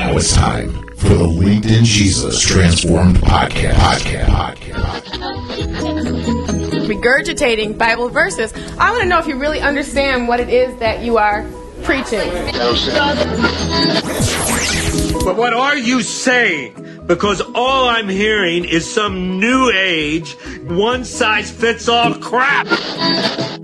Now 0.00 0.16
it's 0.16 0.34
time 0.34 0.72
for 0.96 1.10
the 1.10 1.26
LinkedIn 1.26 1.84
Jesus 1.84 2.40
Transformed 2.40 3.18
Podcast. 3.18 3.74
Podcast. 3.74 4.56
Podcast. 4.56 5.10
Regurgitating 6.88 7.76
Bible 7.76 8.08
verses. 8.08 8.54
I 8.78 8.92
want 8.92 9.02
to 9.02 9.08
know 9.10 9.18
if 9.18 9.26
you 9.26 9.36
really 9.36 9.60
understand 9.60 10.26
what 10.26 10.40
it 10.40 10.48
is 10.48 10.74
that 10.78 11.02
you 11.04 11.18
are 11.18 11.42
preaching. 11.82 12.26
But 15.22 15.36
what 15.36 15.52
are 15.52 15.76
you 15.76 16.00
saying? 16.00 17.02
Because 17.06 17.42
all 17.54 17.86
I'm 17.90 18.08
hearing 18.08 18.64
is 18.64 18.90
some 18.90 19.38
new 19.38 19.70
age, 19.70 20.32
one 20.62 21.04
size 21.04 21.50
fits 21.50 21.90
all 21.90 22.14
crap. 22.14 22.66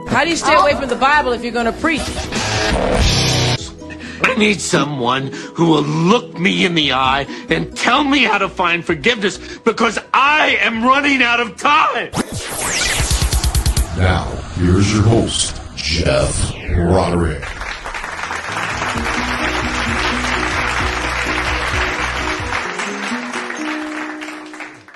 How 0.09 0.23
do 0.25 0.29
you 0.29 0.37
stay 0.37 0.55
away 0.55 0.75
from 0.75 0.91
the 0.91 0.96
Bible 0.96 1.32
if 1.32 1.43
you're 1.43 1.53
going 1.53 1.64
to 1.64 1.73
preach? 1.73 2.03
I 4.23 4.35
need 4.37 4.61
someone 4.61 5.29
who 5.29 5.71
will 5.71 5.82
look 5.82 6.39
me 6.39 6.64
in 6.64 6.75
the 6.75 6.93
eye 6.93 7.27
and 7.50 7.77
tell 7.77 8.04
me 8.04 8.25
how 8.25 8.39
to 8.39 8.49
find 8.49 8.85
forgiveness 8.85 9.39
because 9.59 9.99
I 10.14 10.57
am 10.61 10.85
running 10.85 11.23
out 11.23 11.40
of 11.40 11.57
time. 11.57 12.11
Now, 13.99 14.25
here's 14.54 14.93
your 14.93 15.03
host, 15.03 15.61
Jeff 15.76 16.54
Roderick. 16.71 17.43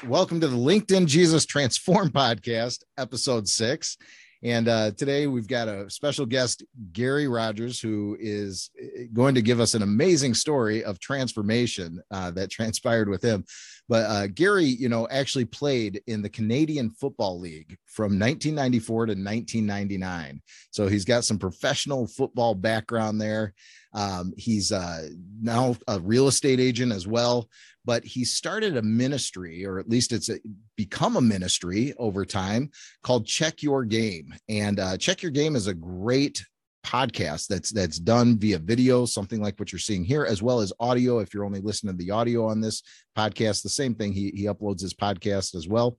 Welcome 0.06 0.40
to 0.40 0.48
the 0.48 0.56
LinkedIn 0.56 1.06
Jesus 1.06 1.46
Transform 1.46 2.10
podcast, 2.10 2.82
episode 2.98 3.46
six. 3.46 3.96
And 4.42 4.68
uh, 4.68 4.92
today 4.92 5.26
we've 5.26 5.46
got 5.46 5.68
a 5.68 5.90
special 5.90 6.24
guest, 6.24 6.64
Gary 6.92 7.28
Rogers, 7.28 7.78
who 7.78 8.16
is 8.18 8.70
eh, 8.80 9.04
going 9.12 9.34
to 9.34 9.42
give 9.42 9.60
us 9.60 9.74
an 9.74 9.82
amazing 9.82 10.32
story 10.32 10.82
of 10.82 10.98
transformation 10.98 12.00
uh, 12.10 12.30
that 12.32 12.50
transpired 12.50 13.08
with 13.08 13.22
him. 13.22 13.44
But 13.88 14.06
uh, 14.06 14.26
Gary, 14.28 14.64
you 14.64 14.88
know, 14.88 15.06
actually 15.10 15.44
played 15.44 16.00
in 16.06 16.22
the 16.22 16.28
Canadian 16.28 16.90
Football 16.90 17.38
League 17.38 17.76
from 17.86 18.18
1994 18.18 19.06
to 19.06 19.10
1999. 19.12 20.40
So 20.70 20.86
he's 20.86 21.04
got 21.04 21.24
some 21.24 21.38
professional 21.38 22.06
football 22.06 22.54
background 22.54 23.20
there. 23.20 23.52
Um, 23.92 24.32
he's 24.36 24.72
uh, 24.72 25.08
now 25.40 25.76
a 25.88 25.98
real 26.00 26.28
estate 26.28 26.60
agent 26.60 26.92
as 26.92 27.06
well 27.06 27.48
but 27.84 28.04
he 28.04 28.24
started 28.24 28.76
a 28.76 28.82
ministry, 28.82 29.64
or 29.64 29.78
at 29.78 29.88
least 29.88 30.12
it's 30.12 30.28
a, 30.28 30.38
become 30.76 31.16
a 31.16 31.20
ministry 31.20 31.94
over 31.98 32.24
time 32.24 32.70
called 33.02 33.26
Check 33.26 33.62
Your 33.62 33.84
Game. 33.84 34.34
And 34.48 34.78
uh, 34.78 34.96
Check 34.96 35.22
Your 35.22 35.32
Game 35.32 35.56
is 35.56 35.66
a 35.66 35.74
great 35.74 36.44
podcast 36.82 37.46
that's 37.46 37.70
that's 37.70 37.98
done 37.98 38.38
via 38.38 38.58
video 38.58 39.04
something 39.04 39.42
like 39.42 39.60
what 39.60 39.70
you're 39.70 39.78
seeing 39.78 40.02
here 40.02 40.24
as 40.24 40.42
well 40.42 40.60
as 40.60 40.72
audio. 40.80 41.18
If 41.18 41.34
you're 41.34 41.44
only 41.44 41.60
listening 41.60 41.98
to 41.98 42.04
the 42.04 42.10
audio 42.10 42.46
on 42.46 42.60
this 42.60 42.82
podcast 43.16 43.62
the 43.62 43.68
same 43.68 43.94
thing. 43.94 44.12
He 44.12 44.30
he 44.34 44.44
uploads 44.44 44.80
his 44.80 44.94
podcast 44.94 45.54
as 45.54 45.68
well. 45.68 45.98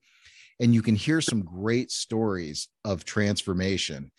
And 0.59 0.73
you 0.73 0.81
can 0.81 0.95
hear 0.95 1.21
some 1.21 1.43
great 1.43 1.91
stories 1.91 2.67
of 2.85 3.05
transformation 3.05 4.11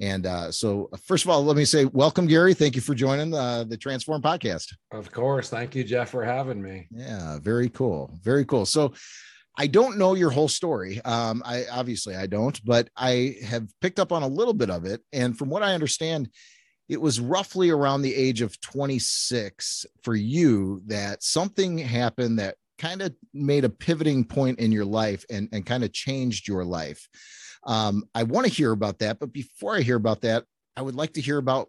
and 0.00 0.26
uh, 0.26 0.52
so, 0.52 0.90
first 1.04 1.24
of 1.24 1.30
all, 1.30 1.44
let 1.44 1.56
me 1.56 1.64
say 1.64 1.84
welcome, 1.86 2.26
Gary. 2.26 2.54
Thank 2.54 2.76
you 2.76 2.80
for 2.80 2.94
joining 2.94 3.30
the, 3.30 3.66
the 3.68 3.76
Transform 3.76 4.22
podcast. 4.22 4.74
Of 4.92 5.10
course. 5.10 5.50
Thank 5.50 5.74
you, 5.74 5.84
Jeff, 5.84 6.10
for 6.10 6.24
having 6.24 6.62
me. 6.62 6.86
Yeah, 6.90 7.38
very 7.40 7.68
cool. 7.68 8.18
Very 8.22 8.44
cool. 8.44 8.66
So, 8.66 8.92
I 9.60 9.66
don't 9.66 9.98
know 9.98 10.14
your 10.14 10.30
whole 10.30 10.46
story. 10.46 11.00
Um, 11.04 11.42
I 11.44 11.64
obviously 11.72 12.14
I 12.14 12.28
don't, 12.28 12.64
but 12.64 12.88
I 12.96 13.34
have 13.44 13.68
picked 13.80 13.98
up 13.98 14.12
on 14.12 14.22
a 14.22 14.28
little 14.28 14.54
bit 14.54 14.70
of 14.70 14.84
it. 14.84 15.02
And 15.12 15.36
from 15.36 15.48
what 15.48 15.64
I 15.64 15.74
understand, 15.74 16.30
it 16.88 17.00
was 17.00 17.20
roughly 17.20 17.70
around 17.70 18.02
the 18.02 18.14
age 18.14 18.40
of 18.40 18.60
26 18.60 19.84
for 20.02 20.14
you 20.14 20.82
that 20.86 21.24
something 21.24 21.76
happened 21.76 22.38
that 22.38 22.54
kind 22.78 23.02
of 23.02 23.12
made 23.34 23.64
a 23.64 23.68
pivoting 23.68 24.24
point 24.24 24.60
in 24.60 24.70
your 24.70 24.84
life 24.84 25.24
and, 25.28 25.48
and 25.52 25.66
kind 25.66 25.82
of 25.82 25.92
changed 25.92 26.46
your 26.46 26.64
life. 26.64 27.08
Um, 27.64 28.04
I 28.14 28.22
want 28.24 28.46
to 28.46 28.52
hear 28.52 28.72
about 28.72 28.98
that. 29.00 29.18
But 29.18 29.32
before 29.32 29.76
I 29.76 29.80
hear 29.80 29.96
about 29.96 30.22
that, 30.22 30.44
I 30.76 30.82
would 30.82 30.94
like 30.94 31.14
to 31.14 31.20
hear 31.20 31.38
about 31.38 31.68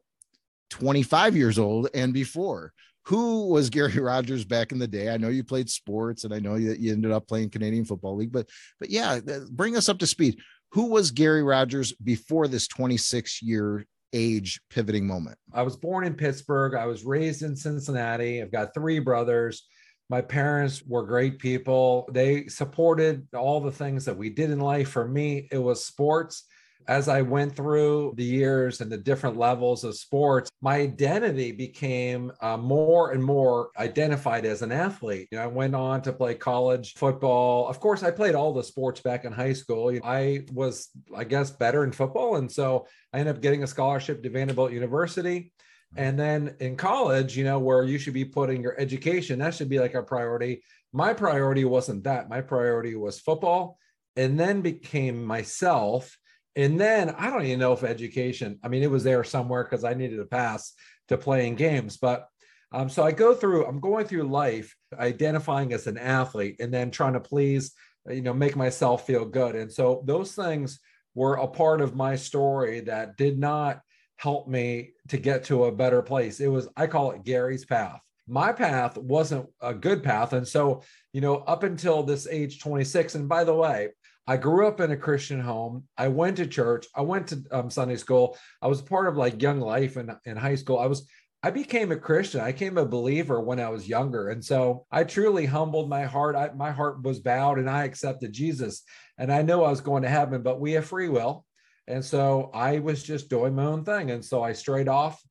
25 0.69 1.35
years 1.35 1.59
old 1.59 1.89
and 1.93 2.13
before. 2.13 2.73
Who 3.05 3.47
was 3.47 3.69
Gary 3.69 3.93
Rogers 3.99 4.45
back 4.45 4.71
in 4.71 4.79
the 4.79 4.87
day? 4.87 5.09
I 5.09 5.17
know 5.17 5.29
you 5.29 5.43
played 5.43 5.69
sports 5.69 6.23
and 6.23 6.33
I 6.33 6.39
know 6.39 6.59
that 6.59 6.79
you 6.79 6.91
ended 6.91 7.11
up 7.11 7.27
playing 7.27 7.49
Canadian 7.49 7.85
Football 7.85 8.17
League, 8.17 8.31
but 8.31 8.47
but 8.79 8.89
yeah, 8.89 9.19
bring 9.51 9.75
us 9.75 9.89
up 9.89 9.99
to 9.99 10.07
speed. 10.07 10.39
Who 10.73 10.85
was 10.85 11.09
Gary 11.09 11.41
Rogers 11.41 11.93
before 11.93 12.47
this 12.47 12.67
26 12.67 13.41
year 13.41 13.85
age 14.13 14.61
pivoting 14.69 15.07
moment? 15.07 15.37
I 15.53 15.63
was 15.63 15.75
born 15.75 16.05
in 16.05 16.13
Pittsburgh. 16.13 16.75
I 16.75 16.85
was 16.85 17.03
raised 17.03 17.41
in 17.41 17.55
Cincinnati. 17.55 18.41
I've 18.41 18.51
got 18.51 18.75
three 18.75 18.99
brothers 18.99 19.65
my 20.09 20.21
parents 20.21 20.83
were 20.85 21.05
great 21.05 21.37
people. 21.37 22.09
They 22.11 22.47
supported 22.47 23.27
all 23.33 23.61
the 23.61 23.71
things 23.71 24.05
that 24.05 24.17
we 24.17 24.29
did 24.29 24.49
in 24.49 24.59
life. 24.59 24.89
For 24.89 25.07
me, 25.07 25.47
it 25.51 25.59
was 25.59 25.85
sports. 25.85 26.45
As 26.87 27.07
I 27.07 27.21
went 27.21 27.55
through 27.55 28.15
the 28.17 28.23
years 28.23 28.81
and 28.81 28.91
the 28.91 28.97
different 28.97 29.37
levels 29.37 29.83
of 29.83 29.95
sports, 29.95 30.49
my 30.59 30.77
identity 30.77 31.51
became 31.51 32.31
uh, 32.41 32.57
more 32.57 33.11
and 33.11 33.23
more 33.23 33.69
identified 33.77 34.43
as 34.43 34.63
an 34.63 34.71
athlete. 34.71 35.27
You 35.31 35.37
know, 35.37 35.43
I 35.43 35.47
went 35.47 35.75
on 35.75 36.01
to 36.01 36.13
play 36.13 36.33
college 36.33 36.95
football. 36.95 37.67
Of 37.67 37.79
course, 37.79 38.01
I 38.01 38.09
played 38.09 38.33
all 38.33 38.53
the 38.53 38.63
sports 38.63 39.01
back 39.01 39.23
in 39.23 39.31
high 39.31 39.53
school. 39.53 39.95
I 40.03 40.45
was, 40.51 40.89
I 41.15 41.25
guess, 41.25 41.51
better 41.51 41.83
in 41.83 41.91
football. 41.91 42.37
And 42.37 42.51
so 42.51 42.87
I 43.13 43.19
ended 43.19 43.35
up 43.35 43.41
getting 43.43 43.61
a 43.61 43.67
scholarship 43.67 44.23
to 44.23 44.29
Vanderbilt 44.31 44.71
University. 44.71 45.53
And 45.95 46.19
then 46.19 46.55
in 46.59 46.75
college, 46.75 47.35
you 47.35 47.43
know, 47.43 47.59
where 47.59 47.83
you 47.83 47.97
should 47.97 48.13
be 48.13 48.25
putting 48.25 48.61
your 48.61 48.79
education, 48.79 49.39
that 49.39 49.55
should 49.55 49.69
be 49.69 49.79
like 49.79 49.95
a 49.95 50.03
priority. 50.03 50.63
My 50.93 51.13
priority 51.13 51.65
wasn't 51.65 52.03
that. 52.03 52.29
My 52.29 52.41
priority 52.41 52.95
was 52.95 53.19
football 53.19 53.77
and 54.15 54.39
then 54.39 54.61
became 54.61 55.23
myself. 55.23 56.17
And 56.55 56.79
then 56.79 57.09
I 57.11 57.29
don't 57.29 57.45
even 57.45 57.59
know 57.59 57.73
if 57.73 57.83
education, 57.83 58.59
I 58.63 58.67
mean, 58.67 58.83
it 58.83 58.91
was 58.91 59.03
there 59.03 59.23
somewhere 59.23 59.63
because 59.63 59.83
I 59.83 59.93
needed 59.93 60.19
a 60.19 60.25
pass 60.25 60.73
to 61.07 61.17
playing 61.17 61.55
games. 61.55 61.97
But 61.97 62.27
um, 62.71 62.89
so 62.89 63.03
I 63.03 63.11
go 63.11 63.33
through, 63.33 63.65
I'm 63.65 63.79
going 63.79 64.05
through 64.05 64.23
life 64.23 64.75
identifying 64.97 65.73
as 65.73 65.87
an 65.87 65.97
athlete 65.97 66.57
and 66.59 66.71
then 66.71 66.91
trying 66.91 67.13
to 67.13 67.19
please, 67.19 67.71
you 68.07 68.21
know, 68.21 68.33
make 68.33 68.55
myself 68.55 69.07
feel 69.07 69.25
good. 69.25 69.55
And 69.55 69.71
so 69.71 70.03
those 70.05 70.33
things 70.33 70.79
were 71.15 71.35
a 71.35 71.47
part 71.47 71.81
of 71.81 71.95
my 71.95 72.15
story 72.15 72.81
that 72.81 73.17
did 73.17 73.39
not 73.39 73.81
helped 74.19 74.49
me 74.49 74.91
to 75.07 75.17
get 75.17 75.45
to 75.45 75.63
a 75.63 75.71
better 75.71 76.01
place. 76.01 76.41
It 76.41 76.49
was, 76.49 76.67
I 76.75 76.87
call 76.87 77.11
it 77.11 77.23
Gary's 77.23 77.63
path. 77.63 78.01
My 78.27 78.51
path 78.51 78.97
wasn't 78.97 79.47
a 79.61 79.73
good 79.73 80.03
path. 80.03 80.33
And 80.33 80.45
so, 80.45 80.83
you 81.13 81.21
know, 81.21 81.37
up 81.37 81.63
until 81.63 82.03
this 82.03 82.27
age 82.27 82.59
26, 82.59 83.15
and 83.15 83.29
by 83.29 83.45
the 83.45 83.55
way, 83.55 83.89
I 84.27 84.35
grew 84.35 84.67
up 84.67 84.81
in 84.81 84.91
a 84.91 84.97
Christian 84.97 85.39
home. 85.39 85.85
I 85.97 86.09
went 86.09 86.35
to 86.37 86.47
church. 86.47 86.85
I 86.93 87.01
went 87.01 87.27
to 87.27 87.43
um, 87.51 87.69
Sunday 87.69 87.95
school. 87.95 88.37
I 88.61 88.67
was 88.67 88.81
part 88.81 89.07
of 89.07 89.15
like 89.15 89.41
young 89.41 89.61
life 89.61 89.95
in, 89.95 90.13
in 90.25 90.35
high 90.35 90.55
school. 90.55 90.79
I 90.79 90.87
was, 90.87 91.07
I 91.41 91.49
became 91.49 91.93
a 91.93 91.97
Christian. 91.97 92.41
I 92.41 92.51
became 92.51 92.77
a 92.77 92.85
believer 92.85 93.39
when 93.39 93.61
I 93.61 93.69
was 93.69 93.87
younger. 93.87 94.29
And 94.29 94.43
so 94.43 94.85
I 94.91 95.05
truly 95.05 95.45
humbled 95.45 95.89
my 95.89 96.03
heart. 96.03 96.35
I, 96.35 96.51
my 96.53 96.71
heart 96.71 97.01
was 97.03 97.21
bowed 97.21 97.57
and 97.57 97.69
I 97.69 97.85
accepted 97.85 98.33
Jesus. 98.33 98.83
And 99.17 99.31
I 99.31 99.43
knew 99.43 99.61
I 99.61 99.69
was 99.69 99.81
going 99.81 100.03
to 100.03 100.09
heaven, 100.09 100.43
but 100.43 100.59
we 100.59 100.73
have 100.73 100.85
free 100.85 101.07
will. 101.07 101.45
And 101.89 102.05
so 102.05 102.51
I 102.53 102.79
was 102.79 103.03
just 103.03 103.29
doing 103.29 103.55
my 103.55 103.65
own 103.65 103.83
thing. 103.83 104.11
And 104.11 104.23
so 104.23 104.43
I 104.43 104.53
strayed 104.53 104.87
off 104.87 105.21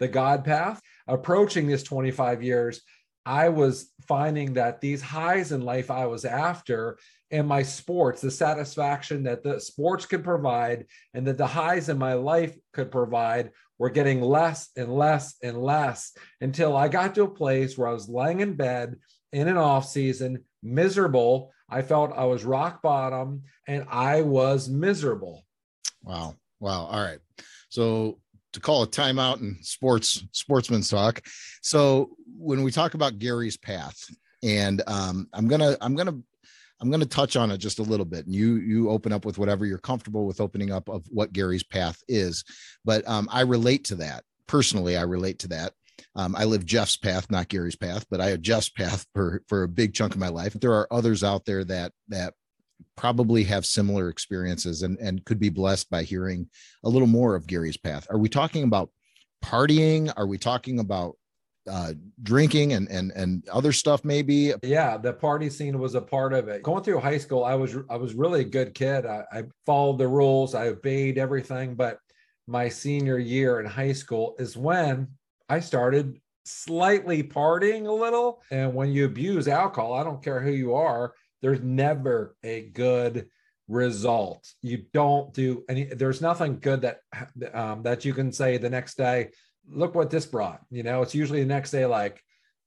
the 0.00 0.08
God 0.08 0.44
path. 0.44 0.80
Approaching 1.06 1.66
this 1.68 1.82
25 1.82 2.42
years, 2.42 2.80
I 3.24 3.50
was 3.50 3.92
finding 4.08 4.54
that 4.54 4.80
these 4.80 5.02
highs 5.02 5.52
in 5.52 5.60
life 5.60 5.90
I 5.90 6.06
was 6.06 6.24
after 6.24 6.98
and 7.30 7.46
my 7.46 7.62
sports, 7.62 8.20
the 8.20 8.30
satisfaction 8.30 9.24
that 9.24 9.42
the 9.42 9.60
sports 9.60 10.06
could 10.06 10.22
provide 10.22 10.86
and 11.12 11.26
that 11.26 11.36
the 11.36 11.46
highs 11.46 11.88
in 11.88 11.98
my 11.98 12.14
life 12.14 12.56
could 12.72 12.90
provide 12.90 13.50
were 13.78 13.90
getting 13.90 14.20
less 14.20 14.70
and 14.76 14.94
less 14.94 15.34
and 15.42 15.60
less 15.60 16.16
until 16.40 16.76
I 16.76 16.88
got 16.88 17.14
to 17.16 17.24
a 17.24 17.28
place 17.28 17.76
where 17.76 17.88
I 17.88 17.92
was 17.92 18.08
laying 18.08 18.40
in 18.40 18.54
bed 18.54 18.96
in 19.32 19.48
an 19.48 19.56
off 19.56 19.86
season, 19.88 20.44
miserable. 20.62 21.52
I 21.68 21.82
felt 21.82 22.16
I 22.16 22.24
was 22.24 22.44
rock 22.44 22.80
bottom 22.80 23.42
and 23.66 23.86
I 23.90 24.22
was 24.22 24.68
miserable. 24.68 25.45
Wow. 26.06 26.36
Wow. 26.60 26.86
All 26.86 27.02
right. 27.02 27.18
So 27.68 28.18
to 28.52 28.60
call 28.60 28.82
a 28.82 28.86
timeout 28.86 29.40
in 29.40 29.58
sports 29.60 30.24
sportsman's 30.32 30.88
talk. 30.88 31.20
So 31.60 32.16
when 32.38 32.62
we 32.62 32.70
talk 32.70 32.94
about 32.94 33.18
Gary's 33.18 33.56
path, 33.56 33.98
and 34.42 34.82
um, 34.86 35.28
I'm 35.34 35.48
gonna 35.48 35.76
I'm 35.80 35.94
gonna 35.94 36.18
I'm 36.80 36.90
gonna 36.90 37.06
touch 37.06 37.36
on 37.36 37.50
it 37.50 37.58
just 37.58 37.80
a 37.80 37.82
little 37.82 38.06
bit, 38.06 38.26
and 38.26 38.34
you 38.34 38.56
you 38.56 38.88
open 38.88 39.12
up 39.12 39.24
with 39.24 39.36
whatever 39.36 39.66
you're 39.66 39.78
comfortable 39.78 40.26
with 40.26 40.40
opening 40.40 40.70
up 40.72 40.88
of 40.88 41.04
what 41.10 41.32
Gary's 41.32 41.64
path 41.64 42.00
is. 42.08 42.44
But 42.84 43.06
um, 43.08 43.28
I 43.30 43.42
relate 43.42 43.84
to 43.86 43.96
that 43.96 44.24
personally. 44.46 44.96
I 44.96 45.02
relate 45.02 45.40
to 45.40 45.48
that. 45.48 45.72
Um, 46.14 46.36
I 46.36 46.44
live 46.44 46.64
Jeff's 46.64 46.96
path, 46.96 47.30
not 47.30 47.48
Gary's 47.48 47.76
path, 47.76 48.06
but 48.10 48.20
I 48.20 48.28
have 48.28 48.42
Jeff's 48.42 48.68
path 48.68 49.06
for 49.14 49.42
for 49.48 49.64
a 49.64 49.68
big 49.68 49.92
chunk 49.92 50.14
of 50.14 50.20
my 50.20 50.28
life. 50.28 50.54
There 50.54 50.74
are 50.74 50.90
others 50.90 51.24
out 51.24 51.44
there 51.44 51.64
that 51.64 51.92
that 52.08 52.34
probably 52.96 53.44
have 53.44 53.66
similar 53.66 54.08
experiences 54.08 54.82
and, 54.82 54.98
and 54.98 55.24
could 55.24 55.38
be 55.38 55.50
blessed 55.50 55.90
by 55.90 56.02
hearing 56.02 56.48
a 56.84 56.88
little 56.88 57.06
more 57.06 57.34
of 57.34 57.46
Gary's 57.46 57.76
path. 57.76 58.06
Are 58.10 58.18
we 58.18 58.28
talking 58.28 58.64
about 58.64 58.90
partying? 59.44 60.12
Are 60.16 60.26
we 60.26 60.38
talking 60.38 60.80
about 60.80 61.16
uh, 61.68 61.92
drinking 62.22 62.72
and 62.74 62.88
and 62.88 63.10
and 63.12 63.46
other 63.48 63.72
stuff 63.72 64.04
maybe? 64.04 64.52
Yeah 64.62 64.96
the 64.96 65.12
party 65.12 65.50
scene 65.50 65.78
was 65.78 65.94
a 65.94 66.00
part 66.00 66.32
of 66.32 66.48
it. 66.48 66.62
Going 66.62 66.82
through 66.82 67.00
high 67.00 67.18
school 67.18 67.44
i 67.44 67.54
was 67.54 67.76
i 67.90 67.96
was 67.96 68.14
really 68.14 68.40
a 68.40 68.44
good 68.44 68.74
kid. 68.74 69.04
I, 69.04 69.24
I 69.32 69.44
followed 69.66 69.98
the 69.98 70.08
rules. 70.08 70.54
I 70.54 70.68
obeyed 70.68 71.18
everything. 71.18 71.74
But 71.74 71.98
my 72.46 72.68
senior 72.68 73.18
year 73.18 73.60
in 73.60 73.66
high 73.66 73.92
school 73.92 74.36
is 74.38 74.56
when 74.56 75.08
i 75.48 75.60
started 75.60 76.20
slightly 76.44 77.24
partying 77.24 77.88
a 77.88 77.92
little. 77.92 78.40
And 78.52 78.72
when 78.72 78.92
you 78.92 79.04
abuse 79.04 79.48
alcohol 79.48 79.94
i 79.94 80.04
don't 80.04 80.22
care 80.22 80.40
who 80.40 80.52
you 80.52 80.74
are 80.74 81.14
there's 81.42 81.60
never 81.60 82.36
a 82.42 82.62
good 82.70 83.28
result 83.68 84.46
you 84.62 84.84
don't 84.92 85.34
do 85.34 85.64
any 85.68 85.84
there's 85.84 86.20
nothing 86.20 86.60
good 86.60 86.82
that 86.82 87.00
um, 87.52 87.82
that 87.82 88.04
you 88.04 88.14
can 88.14 88.30
say 88.30 88.58
the 88.58 88.70
next 88.70 88.96
day 88.96 89.28
look 89.68 89.94
what 89.94 90.10
this 90.10 90.26
brought. 90.26 90.60
You 90.70 90.82
know, 90.82 91.02
it's 91.02 91.14
usually 91.14 91.40
the 91.40 91.46
next 91.46 91.70
day, 91.70 91.86
like, 91.86 92.22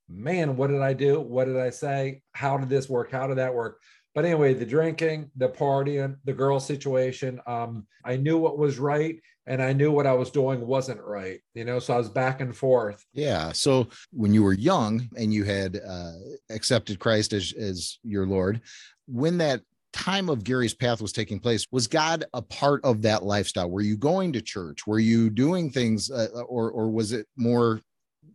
man, 0.08 0.56
what 0.56 0.70
did 0.70 0.82
I 0.82 0.94
do? 0.94 1.20
What 1.20 1.46
did 1.46 1.58
I 1.58 1.70
say? 1.70 2.22
How 2.34 2.58
did 2.58 2.70
this 2.70 2.90
work? 2.90 3.12
How 3.12 3.28
did 3.28 3.38
that 3.38 3.54
work? 3.54 3.80
But 4.16 4.26
anyway, 4.26 4.54
the 4.54 4.66
drinking, 4.66 5.32
the 5.36 5.50
partying, 5.50 6.18
the 6.26 6.34
girl 6.34 6.60
situation, 6.60 7.40
um, 7.46 7.86
I 8.04 8.18
knew 8.18 8.38
what 8.38 8.58
was 8.58 8.80
right 8.80 9.20
and 9.46 9.62
I 9.62 9.74
knew 9.74 9.92
what 9.92 10.08
I 10.08 10.14
was 10.14 10.30
doing 10.30 10.66
wasn't 10.66 11.02
right, 11.02 11.40
you 11.54 11.66
know, 11.66 11.80
so 11.80 11.94
I 11.94 11.98
was 11.98 12.10
back 12.10 12.42
and 12.42 12.56
forth. 12.56 13.04
Yeah. 13.14 13.52
So 13.52 13.88
when 14.12 14.34
you 14.34 14.44
were 14.44 14.54
young 14.54 15.10
and 15.18 15.34
you 15.34 15.44
had 15.44 15.80
uh, 15.88 16.12
accepted 16.50 17.00
Christ 17.00 17.34
as, 17.34 17.54
as 17.54 17.98
your 18.04 18.28
Lord, 18.28 18.62
when 19.08 19.40
that 19.40 19.62
time 19.92 20.30
of 20.30 20.44
Gary's 20.44 20.74
path 20.74 21.02
was 21.02 21.12
taking 21.12 21.40
place, 21.40 21.66
was 21.72 21.88
God 21.88 22.26
a 22.34 22.42
part 22.42 22.84
of 22.84 23.02
that 23.02 23.24
lifestyle? 23.24 23.70
Were 23.70 23.82
you 23.82 23.98
going 23.98 24.34
to 24.34 24.42
church? 24.42 24.86
Were 24.86 25.00
you 25.00 25.30
doing 25.30 25.72
things, 25.72 26.12
uh, 26.12 26.28
or 26.48 26.72
or 26.72 26.90
was 26.90 27.12
it 27.12 27.28
more 27.36 27.82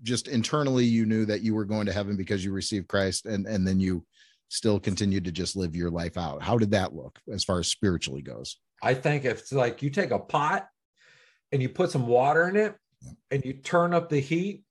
just 0.02 0.28
internally 0.28 0.84
you 0.84 1.06
knew 1.06 1.24
that 1.26 1.42
you 1.42 1.54
were 1.54 1.64
going 1.64 1.86
to 1.86 1.92
heaven 1.92 2.16
because 2.16 2.44
you 2.44 2.52
received 2.52 2.88
Christ, 2.88 3.26
and 3.26 3.46
and 3.46 3.66
then 3.66 3.80
you 3.80 4.04
still 4.49 4.79
continued 4.79 5.25
to 5.25 5.32
just 5.32 5.56
live 5.56 5.76
your 5.76 5.91
life 5.91 6.17
out? 6.17 6.43
How 6.43 6.58
did 6.58 6.70
that 6.73 6.94
look 6.94 7.19
as 7.32 7.44
far 7.44 7.58
as 7.58 7.69
spiritually 7.69 8.23
goes? 8.23 8.58
I 8.82 8.94
think 8.94 9.25
if 9.25 9.41
it's 9.41 9.52
like 9.52 9.82
you 9.82 9.91
take 9.91 10.11
a 10.11 10.19
pot 10.19 10.67
and 11.52 11.62
you 11.62 11.69
put 11.69 11.91
some 11.91 12.06
water 12.06 12.49
in 12.49 12.56
it 12.56 12.75
and 13.31 13.44
you 13.44 13.55
turn 13.55 13.94
up 13.94 14.08
the 14.08 14.20
heat 14.20 14.64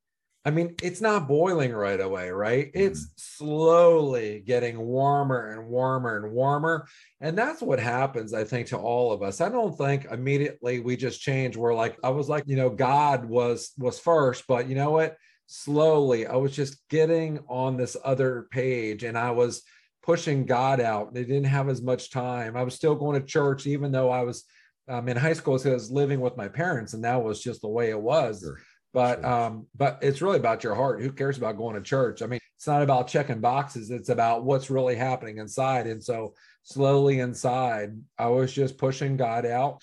I 0.46 0.52
mean, 0.52 0.76
it's 0.84 1.00
not 1.00 1.28
boiling 1.28 1.72
right 1.72 2.00
away, 2.00 2.30
right? 2.30 2.70
It's 2.74 3.06
mm-hmm. 3.06 3.46
slowly 3.46 4.44
getting 4.46 4.78
warmer 4.78 5.52
and 5.52 5.68
warmer 5.68 6.18
and 6.18 6.34
warmer. 6.34 6.86
And 7.22 7.38
that's 7.38 7.62
what 7.62 7.80
happens, 7.80 8.34
I 8.34 8.44
think, 8.44 8.68
to 8.68 8.78
all 8.78 9.14
of 9.14 9.22
us. 9.22 9.40
I 9.40 9.48
don't 9.48 9.78
think 9.78 10.06
immediately 10.12 10.82
we 10.82 10.98
just 10.98 11.22
change. 11.22 11.56
We're 11.56 11.74
like, 11.74 11.98
I 12.04 12.10
was 12.10 12.28
like, 12.28 12.44
you 12.46 12.58
know, 12.58 12.70
God 12.70 13.24
was 13.26 13.72
was 13.78 14.00
first, 14.00 14.44
but 14.46 14.68
you 14.68 14.76
know 14.76 14.92
what? 14.92 15.16
Slowly, 15.48 16.26
I 16.26 16.36
was 16.36 16.56
just 16.56 16.88
getting 16.90 17.40
on 17.48 17.78
this 17.78 17.96
other 18.04 18.48
page 18.52 19.04
and 19.04 19.18
I 19.18 19.32
was 19.32 19.62
pushing 20.02 20.46
God 20.46 20.82
out. 20.82 21.14
They 21.14 21.24
didn't 21.24 21.46
have 21.46 21.70
as 21.70 21.82
much 21.82 22.12
time. 22.12 22.58
I 22.58 22.64
was 22.64 22.76
still 22.76 22.96
going 22.96 23.20
to 23.20 23.28
church, 23.28 23.68
even 23.68 23.92
though 23.92 24.10
I 24.10 24.24
was 24.24 24.44
um, 24.88 25.08
in 25.08 25.16
high 25.16 25.34
school, 25.34 25.58
so 25.60 25.72
I 25.72 25.74
was 25.74 25.92
living 25.92 26.20
with 26.20 26.36
my 26.36 26.50
parents, 26.50 26.94
and 26.94 27.04
that 27.06 27.24
was 27.24 27.42
just 27.42 27.62
the 27.62 27.70
way 27.70 27.90
it 27.90 28.02
was. 28.02 28.42
Sure 28.42 28.58
but 28.94 29.22
sure. 29.22 29.26
um 29.26 29.68
but 29.76 30.00
it's 30.02 30.22
really 30.22 30.38
about 30.38 30.64
your 30.64 30.76
heart 30.76 31.02
who 31.02 31.12
cares 31.12 31.38
about 31.38 31.58
going 31.58 31.76
to 31.76 31.82
church 31.82 32.22
i 32.22 32.26
mean 32.26 32.40
it's 32.56 32.68
not 32.68 32.82
about 32.82 33.08
checking 33.08 33.42
boxes 33.42 33.92
it's 33.92 34.10
about 34.10 34.44
what's 34.44 34.70
really 34.70 34.96
happening 34.96 35.38
inside 35.38 35.88
and 35.88 36.04
so 36.04 36.34
slowly 36.64 37.20
inside 37.20 37.92
i 38.18 38.28
was 38.28 38.54
just 38.54 38.78
pushing 38.78 39.18
god 39.18 39.46
out 39.46 39.82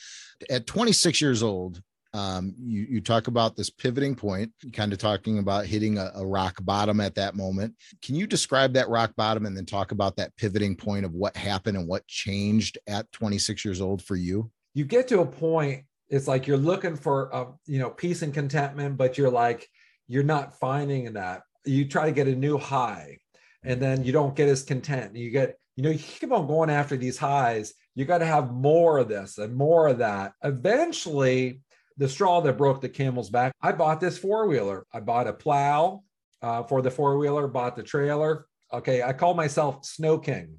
at 0.49 0.67
26 0.67 1.21
years 1.21 1.43
old 1.43 1.83
um, 2.13 2.55
you, 2.59 2.87
you 2.91 3.01
talk 3.01 3.29
about 3.29 3.57
this 3.57 3.71
pivoting 3.71 4.15
point, 4.15 4.53
kind 4.73 4.93
of 4.93 4.99
talking 4.99 5.39
about 5.39 5.67
hitting 5.67 5.99
a, 5.99 6.11
a, 6.17 6.27
rock 6.27 6.59
bottom 6.63 7.01
at 7.01 7.15
that 7.15 7.37
moment. 7.37 7.75
Can 8.03 8.17
you 8.17 8.27
describe 8.27 8.73
that 8.73 8.89
rock 8.89 9.15
bottom 9.17 9.47
and 9.47 9.57
then 9.57 9.65
talk 9.65 9.93
about 9.93 10.17
that 10.17 10.35
pivoting 10.37 10.75
point 10.75 11.05
of 11.05 11.13
what 11.13 11.37
happened 11.37 11.77
and 11.77 11.87
what 11.87 12.07
changed 12.09 12.79
at 12.89 13.11
26 13.13 13.65
years 13.65 13.81
old 13.81 14.03
for 14.03 14.17
you? 14.17 14.51
You 14.75 14.85
get 14.85 15.07
to 15.09 15.21
a 15.21 15.27
point 15.27 15.85
it's 16.11 16.27
like 16.27 16.47
you're 16.47 16.57
looking 16.57 16.97
for 16.97 17.31
a 17.33 17.47
you 17.67 17.79
know 17.79 17.89
peace 17.89 18.23
and 18.23 18.35
contentment 18.35 18.97
but 18.99 19.17
you're 19.17 19.31
like 19.31 19.69
you're 20.09 20.23
not 20.23 20.59
finding 20.59 21.13
that 21.13 21.43
you 21.65 21.87
try 21.87 22.07
to 22.07 22.13
get 22.13 22.29
a 22.29 22.35
new 22.35 22.59
high 22.59 23.17
and 23.63 23.81
then 23.81 24.05
you 24.05 24.13
don't 24.13 24.37
get 24.37 24.49
as 24.49 24.63
content 24.63 25.17
you 25.17 25.31
get 25.31 25.57
you 25.77 25.85
know 25.85 25.91
you 25.91 25.99
keep 25.99 26.33
on 26.33 26.47
going 26.47 26.69
after 26.69 26.97
these 26.97 27.17
highs 27.17 27.73
you 27.95 28.05
got 28.05 28.19
to 28.19 28.27
have 28.27 28.53
more 28.53 28.99
of 28.99 29.09
this 29.09 29.39
and 29.39 29.55
more 29.55 29.89
of 29.89 29.99
that 29.99 30.33
eventually 30.43 31.61
the 32.01 32.09
straw 32.09 32.41
that 32.41 32.57
broke 32.57 32.81
the 32.81 32.89
camel's 32.89 33.29
back. 33.29 33.53
I 33.61 33.73
bought 33.73 34.01
this 34.01 34.17
four-wheeler. 34.17 34.87
I 34.91 35.01
bought 35.01 35.29
a 35.29 35.35
plow 35.35 36.03
uh, 36.41 36.63
for 36.63 36.81
the 36.81 36.91
four-wheeler 36.91 37.47
bought 37.47 37.77
the 37.77 37.83
trailer. 37.83 38.47
Okay 38.73 39.03
i 39.03 39.13
call 39.13 39.35
myself 39.35 39.85
snow 39.85 40.19
king. 40.19 40.57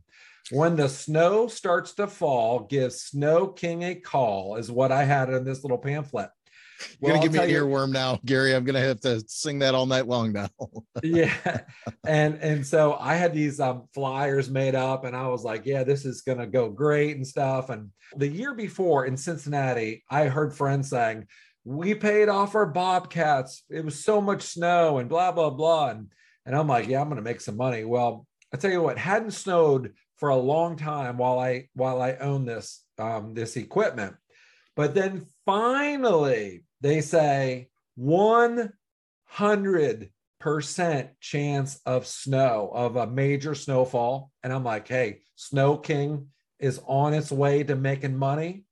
When 0.52 0.76
the 0.76 0.88
snow 0.88 1.48
starts 1.48 1.94
to 1.94 2.08
fall, 2.08 2.66
give 2.66 2.92
Snow 2.92 3.48
King 3.48 3.84
a 3.84 3.96
call, 3.96 4.58
is 4.58 4.70
what 4.70 4.92
I 4.92 5.06
had 5.06 5.30
in 5.30 5.46
this 5.46 5.64
little 5.64 5.78
pamphlet. 5.78 6.30
You're 7.00 7.14
gonna 7.14 7.24
give 7.24 7.34
me 7.34 7.40
an 7.40 7.50
earworm 7.50 7.92
now, 7.92 8.20
Gary. 8.26 8.56
I'm 8.56 8.64
gonna 8.64 8.82
have 8.82 9.00
to 9.02 9.24
sing 9.28 9.60
that 9.60 9.76
all 9.76 9.86
night 9.86 10.08
long 10.08 10.32
now. 10.34 10.50
yeah, 11.04 11.62
and 12.06 12.36
and 12.36 12.66
so 12.66 12.98
I 13.00 13.16
had 13.16 13.34
these 13.34 13.60
um, 13.60 13.88
flyers 13.94 14.50
made 14.50 14.76
up, 14.76 15.06
and 15.06 15.16
I 15.16 15.28
was 15.28 15.44
like, 15.44 15.66
yeah, 15.66 15.84
this 15.84 16.06
is 16.06 16.22
gonna 16.22 16.48
go 16.48 16.70
great 16.70 17.16
and 17.16 17.26
stuff. 17.26 17.70
And 17.70 17.90
the 18.16 18.28
year 18.28 18.54
before 18.54 19.06
in 19.06 19.18
Cincinnati, 19.18 20.04
I 20.10 20.26
heard 20.26 20.56
friends 20.56 20.90
saying, 20.90 21.28
"We 21.64 21.96
paid 21.96 22.30
off 22.30 22.56
our 22.56 22.66
bobcats. 22.66 23.64
It 23.70 23.86
was 23.86 24.04
so 24.04 24.22
much 24.22 24.44
snow 24.44 24.98
and 24.98 25.10
blah 25.10 25.32
blah 25.32 25.50
blah." 25.50 25.90
And 25.90 26.08
and 26.46 26.56
I'm 26.56 26.68
like, 26.68 26.88
yeah, 26.88 27.02
I'm 27.02 27.10
gonna 27.10 27.22
make 27.22 27.42
some 27.42 27.58
money. 27.58 27.84
Well, 27.84 28.26
I 28.54 28.58
tell 28.58 28.72
you 28.72 28.82
what, 28.82 28.98
hadn't 28.98 29.32
snowed 29.32 29.94
for 30.18 30.30
a 30.30 30.36
long 30.36 30.76
time 30.76 31.18
while 31.18 31.40
I 31.40 31.68
while 31.74 32.02
I 32.02 32.14
own 32.16 32.46
this 32.46 32.84
um, 32.98 33.34
this 33.34 33.56
equipment. 33.56 34.16
But 34.76 34.94
then 34.94 35.26
finally 35.46 36.64
they 36.82 37.02
say 37.02 37.70
100 37.96 40.10
percent 40.40 41.10
chance 41.20 41.80
of 41.86 42.08
snow 42.08 42.72
of 42.74 42.96
a 42.96 43.06
major 43.06 43.54
snowfall 43.54 44.32
and 44.42 44.52
i'm 44.52 44.64
like 44.64 44.88
hey 44.88 45.20
snow 45.36 45.78
king 45.78 46.26
is 46.60 46.82
on 46.88 47.14
its 47.14 47.32
way 47.32 47.64
to 47.64 47.76
making 47.76 48.18
money 48.18 48.64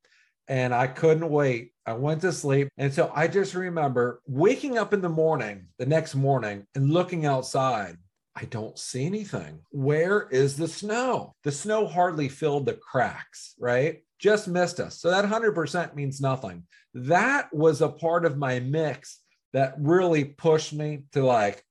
and 0.48 0.74
i 0.74 0.88
couldn't 0.88 1.30
wait 1.30 1.72
i 1.86 1.94
went 1.94 2.22
to 2.22 2.32
sleep 2.32 2.70
and 2.78 2.92
so 2.92 3.12
i 3.14 3.28
just 3.28 3.54
remember 3.54 4.20
waking 4.26 4.80
up 4.80 4.96
in 4.96 5.02
the 5.02 5.10
morning 5.10 5.68
the 5.78 5.86
next 5.86 6.16
morning 6.16 6.66
and 6.74 6.92
looking 6.92 7.28
outside 7.28 7.96
I 8.36 8.46
don't 8.46 8.78
see 8.80 9.06
anything. 9.06 9.60
Where 9.72 10.30
is 10.30 10.56
the 10.56 10.70
snow? 10.70 11.36
The 11.44 11.51
snow 11.51 11.88
hardly 11.88 12.30
filled 12.30 12.68
the 12.68 12.74
cracks, 12.74 13.54
right? 13.60 14.01
Just 14.20 14.48
missed 14.48 14.80
us. 14.80 15.00
So 15.00 15.10
that 15.10 15.26
100% 15.26 15.96
means 15.96 16.20
nothing. 16.22 16.64
That 16.94 17.54
was 17.54 17.82
a 17.82 17.90
part 17.90 18.26
of 18.26 18.38
my 18.38 18.60
mix 18.60 19.20
that 19.54 19.76
really 19.80 20.26
pushed 20.26 20.74
me 20.74 21.04
to 21.14 21.26
like, 21.26 21.64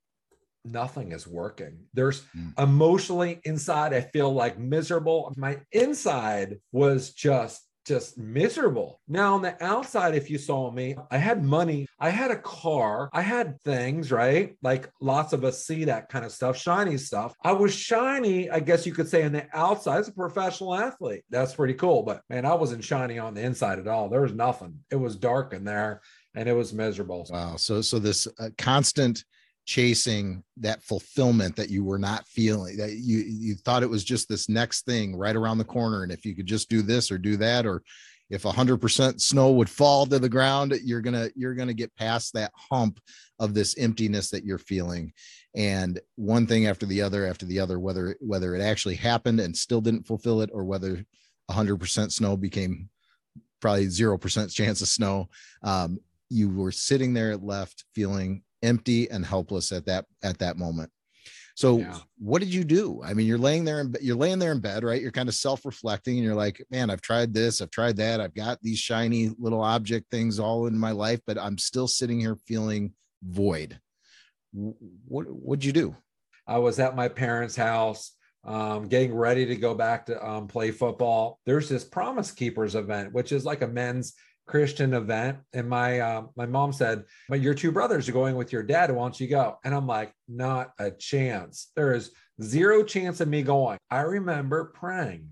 nothing 0.64 1.12
is 1.12 1.26
working. 1.26 1.78
There's 1.95 2.23
mm. 2.37 2.59
emotionally 2.59 3.40
inside, 3.45 3.95
I 3.95 4.00
feel 4.00 4.33
like 4.33 4.59
miserable. 4.59 5.33
My 5.37 5.61
inside 5.73 6.59
was 6.73 7.12
just 7.12 7.62
just 7.88 8.18
miserable. 8.18 9.00
Now, 9.09 9.35
on 9.35 9.42
the 9.42 9.62
outside, 9.64 10.14
if 10.14 10.30
you 10.30 10.38
saw 10.38 10.71
me, 10.71 10.97
I 11.11 11.18
had 11.18 11.45
money, 11.45 11.88
I 11.99 12.11
had 12.11 12.30
a 12.30 12.37
car, 12.37 13.09
I 13.12 13.23
had 13.23 13.61
things, 13.62 14.12
right? 14.12 14.57
Like 14.62 14.90
lots 15.00 15.33
of 15.33 15.45
us 15.45 15.66
see 15.66 15.85
that 15.85 16.09
kind 16.09 16.25
of 16.25 16.33
stuff, 16.33 16.57
shiny 16.57 16.99
stuff. 16.99 17.35
I 17.42 17.52
was 17.52 17.75
shiny, 17.75 18.50
I 18.50 18.61
guess 18.61 18.87
you 18.87 18.92
could 18.92 19.09
say, 19.09 19.25
on 19.25 19.33
the 19.33 19.47
outside 19.54 20.00
as 20.00 20.09
a 20.09 20.12
professional 20.12 20.75
athlete. 20.75 21.25
That's 21.30 21.54
pretty 21.54 21.75
cool. 21.75 22.02
But 22.02 22.23
man, 22.28 22.45
I 22.45 22.54
wasn't 22.54 22.85
shiny 22.85 23.18
on 23.18 23.35
the 23.35 23.42
inside 23.42 23.78
at 23.78 23.88
all. 23.88 24.09
There 24.09 24.23
was 24.23 24.35
nothing. 24.35 24.78
It 24.90 24.97
was 24.97 25.16
dark 25.16 25.52
in 25.54 25.64
there 25.64 26.02
and 26.35 26.49
it 26.49 26.54
was 26.54 26.73
miserable. 26.73 27.26
Wow. 27.30 27.57
So, 27.57 27.80
so 27.80 27.99
this 27.99 28.28
uh, 28.38 28.50
constant 28.59 29.25
chasing 29.68 30.42
that 30.56 30.82
fulfillment 30.82 31.54
that 31.54 31.68
you 31.68 31.84
were 31.84 31.98
not 31.98 32.26
feeling 32.26 32.75
that 32.78 32.92
you 32.92 33.18
you 33.18 33.54
thought 33.54 33.82
it 33.82 33.90
was 33.90 34.02
just 34.02 34.26
this 34.26 34.48
next 34.48 34.87
thing 34.87 35.14
right 35.14 35.37
around 35.37 35.58
the 35.58 35.64
corner. 35.64 36.02
And 36.02 36.10
if 36.10 36.25
you 36.25 36.34
could 36.34 36.46
just 36.46 36.70
do 36.70 36.80
this 36.80 37.10
or 37.10 37.18
do 37.18 37.37
that 37.37 37.66
or 37.66 37.82
if 38.30 38.44
100% 38.44 39.20
snow 39.20 39.50
would 39.52 39.68
fall 39.68 40.06
to 40.06 40.18
the 40.18 40.28
ground 40.28 40.75
you're 40.82 41.02
gonna 41.02 41.28
you're 41.37 41.54
gonna 41.54 41.75
get 41.75 41.94
past 41.96 42.32
that 42.32 42.50
hump 42.54 42.98
of 43.38 43.52
this 43.52 43.76
emptiness 43.76 44.30
that 44.30 44.42
you're 44.42 44.56
feeling. 44.56 45.12
And 45.54 46.00
one 46.16 46.46
thing 46.46 46.66
after 46.66 46.87
the 46.87 47.02
other 47.02 47.26
after 47.26 47.44
the 47.44 47.60
other 47.60 47.78
whether 47.78 48.16
whether 48.20 48.54
it 48.54 48.62
actually 48.62 48.94
happened 48.94 49.38
and 49.38 49.54
still 49.54 49.82
didn't 49.82 50.06
fulfill 50.06 50.40
it 50.40 50.48
or 50.50 50.64
whether 50.64 51.04
100% 51.50 52.10
snow 52.10 52.38
became 52.38 52.88
probably 53.60 53.88
0% 53.88 54.50
chance 54.50 54.80
of 54.80 54.88
snow 54.88 55.28
um, 55.62 55.98
you 56.30 56.48
were 56.48 56.72
sitting 56.72 57.12
there 57.12 57.37
left 57.37 57.84
feeling 57.94 58.42
empty 58.62 59.10
and 59.10 59.24
helpless 59.24 59.72
at 59.72 59.86
that 59.86 60.06
at 60.22 60.38
that 60.38 60.56
moment 60.56 60.90
so 61.54 61.78
yeah. 61.78 61.98
what 62.18 62.40
did 62.40 62.52
you 62.52 62.64
do 62.64 63.00
i 63.04 63.14
mean 63.14 63.26
you're 63.26 63.38
laying 63.38 63.64
there 63.64 63.80
and 63.80 63.96
you're 64.00 64.16
laying 64.16 64.38
there 64.38 64.52
in 64.52 64.60
bed 64.60 64.84
right 64.84 65.02
you're 65.02 65.10
kind 65.10 65.28
of 65.28 65.34
self-reflecting 65.34 66.16
and 66.16 66.24
you're 66.24 66.34
like 66.34 66.64
man 66.70 66.90
i've 66.90 67.00
tried 67.00 67.32
this 67.32 67.60
i've 67.60 67.70
tried 67.70 67.96
that 67.96 68.20
i've 68.20 68.34
got 68.34 68.58
these 68.62 68.78
shiny 68.78 69.30
little 69.38 69.62
object 69.62 70.10
things 70.10 70.38
all 70.38 70.66
in 70.66 70.78
my 70.78 70.90
life 70.90 71.20
but 71.26 71.38
i'm 71.38 71.58
still 71.58 71.88
sitting 71.88 72.18
here 72.18 72.36
feeling 72.46 72.92
void 73.22 73.78
what 74.52 75.26
what'd 75.30 75.64
you 75.64 75.72
do? 75.72 75.96
I 76.46 76.58
was 76.58 76.78
at 76.80 76.96
my 76.96 77.08
parents' 77.08 77.56
house, 77.56 78.12
um, 78.44 78.88
getting 78.88 79.14
ready 79.14 79.46
to 79.46 79.56
go 79.56 79.74
back 79.74 80.06
to 80.06 80.26
um, 80.26 80.48
play 80.48 80.70
football. 80.70 81.38
There's 81.44 81.68
this 81.68 81.84
Promise 81.84 82.32
Keepers 82.32 82.74
event, 82.74 83.12
which 83.12 83.32
is 83.32 83.44
like 83.44 83.62
a 83.62 83.68
men's 83.68 84.14
Christian 84.49 84.95
event. 84.95 85.38
And 85.52 85.69
my 85.69 86.00
uh, 86.00 86.23
my 86.37 86.47
mom 86.47 86.73
said, 86.73 87.05
"But 87.28 87.40
your 87.40 87.55
two 87.55 87.71
brothers 87.71 88.09
are 88.09 88.12
going 88.12 88.37
with 88.37 88.52
your 88.52 88.62
dad. 88.62 88.90
Why 88.90 89.02
don't 89.02 89.21
you 89.21 89.28
go?" 89.28 89.59
And 89.64 89.75
I'm 89.75 89.87
like, 89.87 90.12
"Not 90.26 90.73
a 90.78 90.90
chance. 90.90 91.71
There 91.76 91.95
is 91.95 92.11
zero 92.43 92.83
chance 92.83 93.21
of 93.21 93.28
me 93.28 93.43
going." 93.43 93.78
I 93.90 94.00
remember 94.00 94.73
praying, 94.75 95.28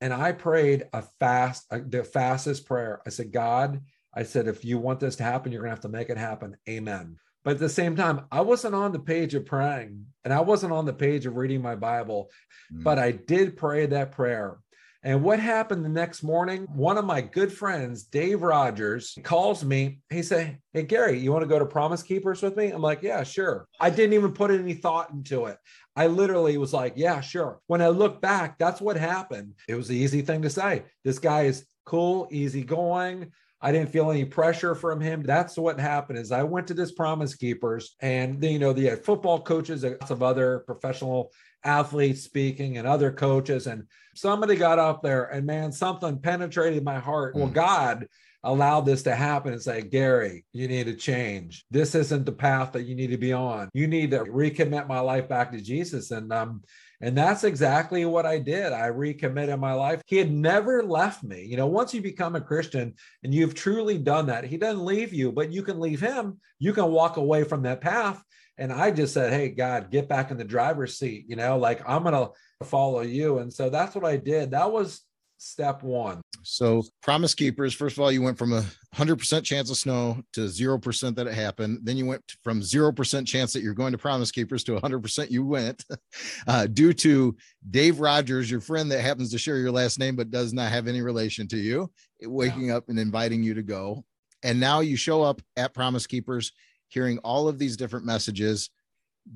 and 0.00 0.12
I 0.12 0.32
prayed 0.32 0.88
a 0.92 1.02
fast, 1.20 1.66
the 1.70 2.04
fastest 2.04 2.66
prayer. 2.66 3.00
I 3.06 3.10
said, 3.10 3.32
"God." 3.32 3.80
I 4.14 4.24
said, 4.24 4.48
if 4.48 4.64
you 4.64 4.78
want 4.78 4.98
this 4.98 5.16
to 5.16 5.22
happen, 5.22 5.52
you're 5.52 5.60
going 5.60 5.68
to 5.68 5.76
have 5.76 5.82
to 5.82 5.88
make 5.88 6.08
it 6.08 6.16
happen. 6.16 6.56
Amen. 6.68 7.18
But 7.44 7.52
at 7.52 7.60
the 7.60 7.68
same 7.68 7.94
time, 7.94 8.22
I 8.32 8.40
wasn't 8.40 8.74
on 8.74 8.92
the 8.92 8.98
page 8.98 9.34
of 9.34 9.46
praying 9.46 10.06
and 10.24 10.34
I 10.34 10.40
wasn't 10.40 10.72
on 10.72 10.86
the 10.86 10.92
page 10.92 11.24
of 11.24 11.36
reading 11.36 11.62
my 11.62 11.76
Bible, 11.76 12.30
mm. 12.72 12.82
but 12.82 12.98
I 12.98 13.12
did 13.12 13.56
pray 13.56 13.86
that 13.86 14.12
prayer. 14.12 14.58
And 15.04 15.22
what 15.22 15.38
happened 15.38 15.84
the 15.84 15.88
next 15.88 16.24
morning? 16.24 16.66
One 16.74 16.98
of 16.98 17.04
my 17.04 17.20
good 17.20 17.52
friends, 17.52 18.02
Dave 18.02 18.42
Rogers, 18.42 19.16
calls 19.22 19.64
me. 19.64 20.00
He 20.10 20.22
said, 20.22 20.58
Hey, 20.72 20.82
Gary, 20.82 21.18
you 21.18 21.30
want 21.30 21.42
to 21.42 21.48
go 21.48 21.58
to 21.58 21.66
Promise 21.66 22.02
Keepers 22.02 22.42
with 22.42 22.56
me? 22.56 22.70
I'm 22.70 22.82
like, 22.82 23.02
Yeah, 23.02 23.22
sure. 23.22 23.68
I 23.78 23.90
didn't 23.90 24.14
even 24.14 24.32
put 24.32 24.50
any 24.50 24.74
thought 24.74 25.10
into 25.10 25.46
it. 25.46 25.58
I 25.94 26.08
literally 26.08 26.58
was 26.58 26.72
like, 26.72 26.94
Yeah, 26.96 27.20
sure. 27.20 27.60
When 27.68 27.80
I 27.80 27.88
look 27.88 28.20
back, 28.20 28.58
that's 28.58 28.80
what 28.80 28.96
happened. 28.96 29.54
It 29.68 29.76
was 29.76 29.86
the 29.86 29.96
easy 29.96 30.22
thing 30.22 30.42
to 30.42 30.50
say. 30.50 30.82
This 31.04 31.20
guy 31.20 31.42
is 31.42 31.64
cool, 31.86 32.26
easy 32.32 32.64
going. 32.64 33.30
I 33.60 33.72
didn't 33.72 33.90
feel 33.90 34.10
any 34.10 34.24
pressure 34.24 34.74
from 34.74 35.00
him. 35.00 35.22
That's 35.22 35.56
what 35.56 35.80
happened 35.80 36.18
is 36.18 36.30
I 36.30 36.44
went 36.44 36.68
to 36.68 36.74
this 36.74 36.92
Promise 36.92 37.34
Keepers 37.34 37.96
and 38.00 38.42
you 38.42 38.58
know, 38.58 38.72
the 38.72 38.90
uh, 38.90 38.96
football 38.96 39.40
coaches, 39.40 39.84
lots 39.84 40.10
of 40.10 40.22
other 40.22 40.60
professional 40.60 41.32
athletes 41.64 42.22
speaking 42.22 42.78
and 42.78 42.86
other 42.86 43.12
coaches. 43.12 43.66
And 43.66 43.84
somebody 44.14 44.56
got 44.56 44.78
up 44.78 45.02
there 45.02 45.24
and 45.24 45.46
man, 45.46 45.72
something 45.72 46.18
penetrated 46.18 46.84
my 46.84 46.98
heart. 46.98 47.34
Mm. 47.34 47.38
Well, 47.38 47.48
God 47.48 48.08
allowed 48.44 48.82
this 48.82 49.02
to 49.02 49.14
happen 49.14 49.52
and 49.52 49.62
say, 49.62 49.82
Gary, 49.82 50.44
you 50.52 50.68
need 50.68 50.86
to 50.86 50.94
change. 50.94 51.64
This 51.70 51.94
isn't 51.94 52.24
the 52.24 52.32
path 52.32 52.72
that 52.72 52.84
you 52.84 52.94
need 52.94 53.10
to 53.10 53.18
be 53.18 53.32
on. 53.32 53.68
You 53.74 53.86
need 53.88 54.12
to 54.12 54.20
recommit 54.20 54.86
my 54.86 55.00
life 55.00 55.28
back 55.28 55.52
to 55.52 55.60
Jesus. 55.60 56.10
And 56.10 56.32
um, 56.32 56.62
and 57.00 57.16
that's 57.16 57.44
exactly 57.44 58.04
what 58.04 58.26
I 58.26 58.38
did. 58.38 58.72
I 58.72 58.86
recommitted 58.86 59.60
my 59.60 59.72
life. 59.72 60.02
He 60.06 60.16
had 60.16 60.32
never 60.32 60.82
left 60.82 61.22
me. 61.22 61.44
You 61.44 61.56
know, 61.56 61.66
once 61.66 61.94
you 61.94 62.02
become 62.02 62.34
a 62.34 62.40
Christian 62.40 62.94
and 63.22 63.32
you've 63.32 63.54
truly 63.54 63.98
done 63.98 64.26
that, 64.26 64.44
he 64.44 64.56
doesn't 64.56 64.84
leave 64.84 65.12
you, 65.12 65.30
but 65.30 65.52
you 65.52 65.62
can 65.62 65.78
leave 65.78 66.00
him. 66.00 66.40
You 66.58 66.72
can 66.72 66.90
walk 66.90 67.16
away 67.16 67.44
from 67.44 67.62
that 67.62 67.80
path. 67.80 68.22
And 68.58 68.72
I 68.72 68.90
just 68.90 69.14
said, 69.14 69.32
Hey, 69.32 69.48
God, 69.50 69.90
get 69.90 70.08
back 70.08 70.30
in 70.30 70.36
the 70.36 70.44
driver's 70.44 70.98
seat. 70.98 71.24
You 71.28 71.36
know, 71.36 71.58
like 71.58 71.82
I'm 71.88 72.02
going 72.02 72.14
to 72.14 72.66
follow 72.66 73.00
you. 73.00 73.38
And 73.38 73.52
so 73.52 73.70
that's 73.70 73.94
what 73.94 74.04
I 74.04 74.16
did. 74.16 74.50
That 74.50 74.70
was 74.70 75.02
step 75.38 75.82
one. 75.82 76.20
So, 76.42 76.82
promise 77.02 77.34
keepers, 77.34 77.74
first 77.74 77.96
of 77.96 78.02
all, 78.02 78.12
you 78.12 78.22
went 78.22 78.38
from 78.38 78.52
a 78.52 78.64
100% 78.94 79.44
chance 79.44 79.70
of 79.70 79.76
snow 79.76 80.22
to 80.34 80.42
0% 80.42 81.14
that 81.14 81.26
it 81.26 81.34
happened. 81.34 81.80
Then 81.82 81.96
you 81.96 82.06
went 82.06 82.22
from 82.42 82.60
0% 82.60 83.26
chance 83.26 83.52
that 83.52 83.62
you're 83.62 83.74
going 83.74 83.92
to 83.92 83.98
promise 83.98 84.30
keepers 84.30 84.64
to 84.64 84.72
100% 84.76 85.30
you 85.30 85.44
went 85.44 85.84
uh, 86.46 86.66
due 86.66 86.92
to 86.94 87.36
Dave 87.70 88.00
Rogers, 88.00 88.50
your 88.50 88.60
friend 88.60 88.90
that 88.90 89.00
happens 89.00 89.30
to 89.32 89.38
share 89.38 89.58
your 89.58 89.72
last 89.72 89.98
name 89.98 90.16
but 90.16 90.30
does 90.30 90.52
not 90.52 90.70
have 90.70 90.86
any 90.86 91.00
relation 91.00 91.48
to 91.48 91.56
you, 91.56 91.90
waking 92.22 92.68
yeah. 92.68 92.76
up 92.76 92.88
and 92.88 92.98
inviting 92.98 93.42
you 93.42 93.54
to 93.54 93.62
go. 93.62 94.04
And 94.42 94.60
now 94.60 94.80
you 94.80 94.96
show 94.96 95.22
up 95.22 95.42
at 95.56 95.74
Promise 95.74 96.06
Keepers, 96.06 96.52
hearing 96.88 97.18
all 97.18 97.48
of 97.48 97.58
these 97.58 97.76
different 97.76 98.06
messages 98.06 98.70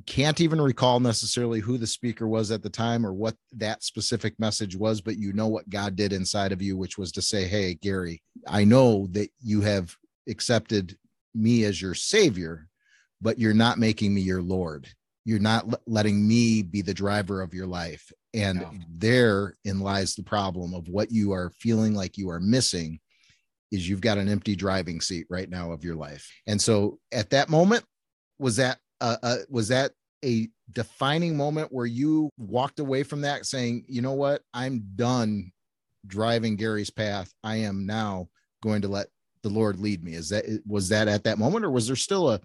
can't 0.07 0.41
even 0.41 0.61
recall 0.61 1.01
necessarily 1.01 1.61
who 1.61 1.77
the 1.79 1.87
speaker 1.87 2.27
was 2.27 2.51
at 2.51 2.63
the 2.63 2.71
time 2.71 3.05
or 3.05 3.13
what 3.13 3.37
that 3.53 3.83
specific 3.83 4.39
message 4.39 4.77
was, 4.77 5.01
but 5.01 5.19
you 5.19 5.33
know 5.33 5.49
what 5.49 5.69
God 5.69 5.97
did 5.97 6.13
inside 6.13 6.53
of 6.53 6.63
you, 6.63 6.77
which 6.77 6.99
was 6.99 7.13
to 7.13 7.23
say, 7.23 7.47
Hey, 7.47 7.75
Gary, 7.75 8.23
I 8.47 8.65
know 8.65 9.07
that 9.11 9.31
you 9.41 9.61
have 9.61 9.95
accepted 10.29 10.97
me 11.35 11.65
as 11.65 11.81
your 11.81 11.95
savior, 11.95 12.69
but 13.21 13.39
you're 13.39 13.55
not 13.55 13.79
making 13.79 14.15
me 14.15 14.21
your 14.21 14.43
Lord. 14.43 14.89
You're 15.25 15.39
not 15.39 15.65
l- 15.71 15.81
letting 15.87 16.27
me 16.27 16.63
be 16.63 16.83
the 16.83 16.95
driver 16.95 17.43
of 17.43 17.55
your 17.55 17.67
life. 17.67 18.11
And 18.35 18.61
no. 18.61 18.71
therein 18.97 19.81
lies 19.81 20.15
the 20.15 20.23
problem 20.23 20.75
of 20.75 20.89
what 20.89 21.11
you 21.13 21.33
are 21.33 21.53
feeling 21.59 21.95
like 21.95 22.17
you 22.17 22.31
are 22.31 22.41
missing 22.41 22.99
is 23.73 23.89
you've 23.89 24.01
got 24.01 24.19
an 24.19 24.29
empty 24.29 24.55
driving 24.55 25.01
seat 25.01 25.27
right 25.29 25.49
now 25.51 25.73
of 25.73 25.83
your 25.83 25.97
life. 25.97 26.31
And 26.47 26.61
so 26.61 26.99
at 27.11 27.31
that 27.31 27.49
moment, 27.49 27.85
was 28.39 28.57
that 28.57 28.79
uh, 29.01 29.17
uh, 29.23 29.37
was 29.49 29.69
that 29.69 29.93
a 30.25 30.49
defining 30.73 31.37
moment 31.37 31.73
where 31.73 31.87
you 31.87 32.31
walked 32.37 32.79
away 32.79 33.03
from 33.03 33.23
that 33.23 33.47
saying, 33.47 33.85
you 33.89 34.03
know 34.03 34.13
what, 34.13 34.43
I'm 34.55 34.85
done 34.95 35.53
driving 36.07 36.57
Gary's 36.57 36.91
path. 36.91 37.33
I 37.43 37.57
am 37.57 37.87
now 37.87 38.29
going 38.63 38.83
to 38.83 38.89
let 38.89 39.09
the 39.43 39.49
Lord 39.49 39.81
lead 39.81 40.05
me. 40.05 40.15
Is 40.15 40.29
that 40.29 40.45
was 40.67 40.89
that 40.91 41.09
at 41.09 41.25
that 41.25 41.39
moment, 41.39 41.65
or 41.65 41.71
was 41.71 41.87
there 41.87 41.97
still 41.97 42.31
a 42.31 42.41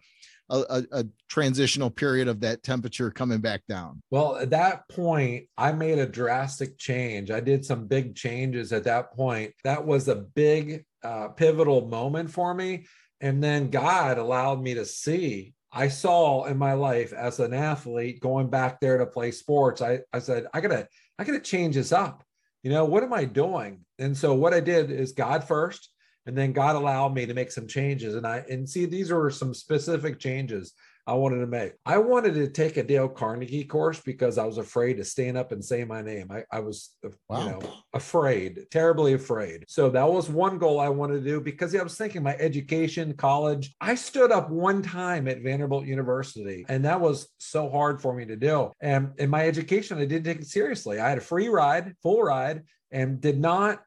a, 0.50 0.84
a, 0.92 1.06
transitional 1.30 1.89
period 1.89 2.27
of 2.27 2.39
that 2.39 2.63
temperature 2.63 3.12
coming 3.12 3.39
back 3.39 3.62
down? 3.68 4.01
Well, 4.10 4.38
at 4.38 4.50
that 4.51 4.88
point, 4.89 5.46
I 5.58 5.72
made 5.74 6.00
a 6.00 6.06
drastic 6.06 6.77
change. 6.77 7.32
I 7.32 7.42
did 7.42 7.66
some 7.66 7.86
big 7.86 8.16
changes 8.16 8.72
at 8.72 8.86
that 8.86 9.13
point. 9.13 9.54
That 9.63 9.86
was 9.86 10.08
a 10.08 10.16
big 10.16 10.86
uh, 11.04 11.30
pivotal 11.30 11.88
moment 11.88 12.32
for 12.32 12.54
me. 12.54 12.86
And 13.20 13.44
then 13.44 13.70
God 13.70 14.18
allowed 14.18 14.62
me 14.62 14.75
to 14.75 14.86
see 14.86 15.54
I 15.72 15.89
saw 15.89 16.46
in 16.46 16.58
my 16.58 16.74
life 16.74 17.13
as 17.13 17.39
an 17.39 17.54
athlete 17.54 18.20
going 18.20 18.50
back 18.50 18.80
there 18.80 18.98
to 18.98 19.06
play 19.06 19.32
sports, 19.32 19.82
I, 19.82 20.00
I 20.13 20.20
said, 20.20 20.48
I 20.54 20.62
gotta, 20.62 20.88
I 21.20 21.24
gotta 21.24 21.39
change 21.39 21.75
this 21.75 21.92
up. 21.92 22.24
You 22.63 22.72
know, 22.72 22.86
what 22.86 23.04
am 23.04 23.13
I 23.13 23.25
doing? 23.25 23.86
And 24.00 24.16
so 24.18 24.34
what 24.34 24.54
I 24.54 24.60
did 24.60 24.92
is 24.92 25.12
God 25.12 25.44
first, 25.44 25.89
and 26.27 26.38
then 26.38 26.51
God 26.51 26.75
allowed 26.75 27.13
me 27.13 27.25
to 27.25 27.34
make 27.34 27.51
some 27.51 27.67
changes. 27.67 28.15
And 28.15 28.27
I 28.27 28.43
and 28.50 28.69
see 28.69 28.86
these 28.86 29.12
are 29.12 29.29
some 29.29 29.53
specific 29.53 30.19
changes 30.19 30.74
I 31.07 31.13
wanted 31.13 31.39
to 31.39 31.48
make. 31.48 31.72
I 31.86 32.00
wanted 32.00 32.34
to 32.34 32.50
take 32.50 32.75
a 32.75 32.84
Dale 32.84 33.07
Carnegie 33.07 33.63
course 33.63 34.01
because 34.01 34.38
I 34.38 34.46
was 34.46 34.57
afraid 34.57 34.98
to 34.98 35.05
stand 35.05 35.38
up 35.38 35.53
and 35.53 35.63
say 35.63 35.86
my 35.86 36.01
name. 36.01 36.27
I, 36.29 36.43
I 36.51 36.60
was, 36.60 36.98
wow. 37.29 37.39
you 37.39 37.51
know, 37.51 37.62
afraid, 37.93 38.65
terribly 38.72 39.13
afraid. 39.13 39.63
So 39.69 39.89
that 39.89 40.12
was 40.12 40.29
one 40.29 40.57
goal 40.57 40.81
I 40.81 40.89
wanted 40.89 41.24
to 41.24 41.29
do 41.29 41.39
because 41.39 41.74
I 41.74 41.81
was 41.81 41.96
thinking 41.96 42.24
my 42.24 42.36
education, 42.36 43.13
college. 43.13 43.74
I 43.79 43.96
stood 43.96 44.34
up 44.34 44.50
one 44.50 44.81
time 44.81 45.29
at 45.29 45.41
Vanderbilt 45.41 45.86
University, 45.86 46.65
and 46.67 46.84
that 46.84 47.00
was 47.00 47.29
so 47.38 47.69
hard 47.69 48.01
for 48.01 48.13
me 48.13 48.25
to 48.25 48.36
do. 48.36 48.72
And 48.81 49.13
in 49.17 49.29
my 49.29 49.48
education, 49.48 50.00
I 50.00 50.05
didn't 50.05 50.25
take 50.25 50.41
it 50.41 50.48
seriously. 50.48 51.00
I 51.00 51.07
had 51.07 51.19
a 51.19 51.22
free 51.22 51.48
ride, 51.48 51.93
full 52.03 52.22
ride, 52.22 52.63
and 52.91 53.22
did 53.22 53.39
not 53.39 53.81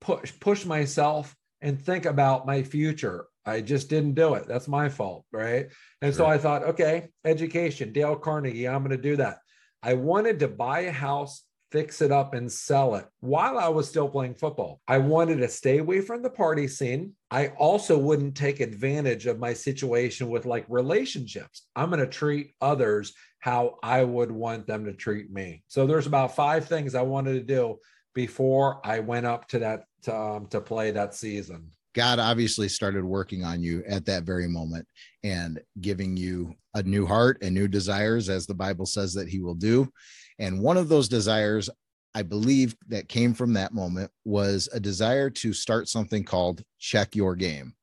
push 0.00 0.32
push 0.40 0.64
myself 0.64 1.36
and 1.60 1.80
think 1.80 2.04
about 2.04 2.46
my 2.46 2.62
future. 2.62 3.26
I 3.44 3.60
just 3.60 3.88
didn't 3.88 4.14
do 4.14 4.34
it. 4.34 4.46
That's 4.46 4.68
my 4.68 4.88
fault. 4.88 5.24
Right. 5.32 5.68
And 6.02 6.14
sure. 6.14 6.24
so 6.24 6.26
I 6.26 6.38
thought, 6.38 6.62
okay, 6.64 7.08
education, 7.24 7.92
Dale 7.92 8.16
Carnegie, 8.16 8.68
I'm 8.68 8.84
going 8.84 8.96
to 8.96 9.02
do 9.02 9.16
that. 9.16 9.38
I 9.82 9.94
wanted 9.94 10.40
to 10.40 10.48
buy 10.48 10.80
a 10.80 10.92
house, 10.92 11.44
fix 11.70 12.02
it 12.02 12.12
up, 12.12 12.34
and 12.34 12.50
sell 12.50 12.96
it 12.96 13.06
while 13.20 13.58
I 13.58 13.68
was 13.68 13.88
still 13.88 14.08
playing 14.08 14.34
football. 14.34 14.80
I 14.88 14.98
wanted 14.98 15.38
to 15.38 15.48
stay 15.48 15.78
away 15.78 16.00
from 16.00 16.22
the 16.22 16.30
party 16.30 16.68
scene. 16.68 17.14
I 17.30 17.48
also 17.58 17.96
wouldn't 17.96 18.36
take 18.36 18.60
advantage 18.60 19.26
of 19.26 19.38
my 19.38 19.54
situation 19.54 20.28
with 20.28 20.46
like 20.46 20.66
relationships. 20.68 21.66
I'm 21.76 21.90
going 21.90 22.00
to 22.00 22.06
treat 22.06 22.54
others 22.60 23.14
how 23.40 23.76
I 23.82 24.02
would 24.02 24.32
want 24.32 24.66
them 24.66 24.84
to 24.86 24.92
treat 24.92 25.30
me. 25.30 25.62
So 25.68 25.86
there's 25.86 26.06
about 26.06 26.34
five 26.34 26.66
things 26.66 26.94
I 26.94 27.02
wanted 27.02 27.34
to 27.34 27.42
do 27.42 27.78
before 28.14 28.80
I 28.84 29.00
went 29.00 29.26
up 29.26 29.48
to 29.48 29.58
that 29.60 29.84
to, 30.02 30.16
um, 30.16 30.46
to 30.48 30.60
play 30.60 30.90
that 30.92 31.14
season. 31.14 31.70
God 31.94 32.18
obviously 32.18 32.68
started 32.68 33.04
working 33.04 33.44
on 33.44 33.62
you 33.62 33.82
at 33.88 34.04
that 34.06 34.22
very 34.22 34.46
moment 34.46 34.86
and 35.24 35.60
giving 35.80 36.16
you 36.16 36.54
a 36.74 36.82
new 36.82 37.06
heart 37.06 37.38
and 37.42 37.54
new 37.54 37.66
desires, 37.66 38.28
as 38.28 38.46
the 38.46 38.54
Bible 38.54 38.86
says 38.86 39.14
that 39.14 39.28
He 39.28 39.40
will 39.40 39.54
do. 39.54 39.90
And 40.38 40.60
one 40.60 40.76
of 40.76 40.88
those 40.88 41.08
desires, 41.08 41.68
I 42.14 42.22
believe, 42.22 42.76
that 42.88 43.08
came 43.08 43.34
from 43.34 43.54
that 43.54 43.74
moment 43.74 44.10
was 44.24 44.68
a 44.72 44.78
desire 44.78 45.30
to 45.30 45.52
start 45.52 45.88
something 45.88 46.24
called 46.24 46.62
Check 46.78 47.16
Your 47.16 47.34
Game. 47.34 47.74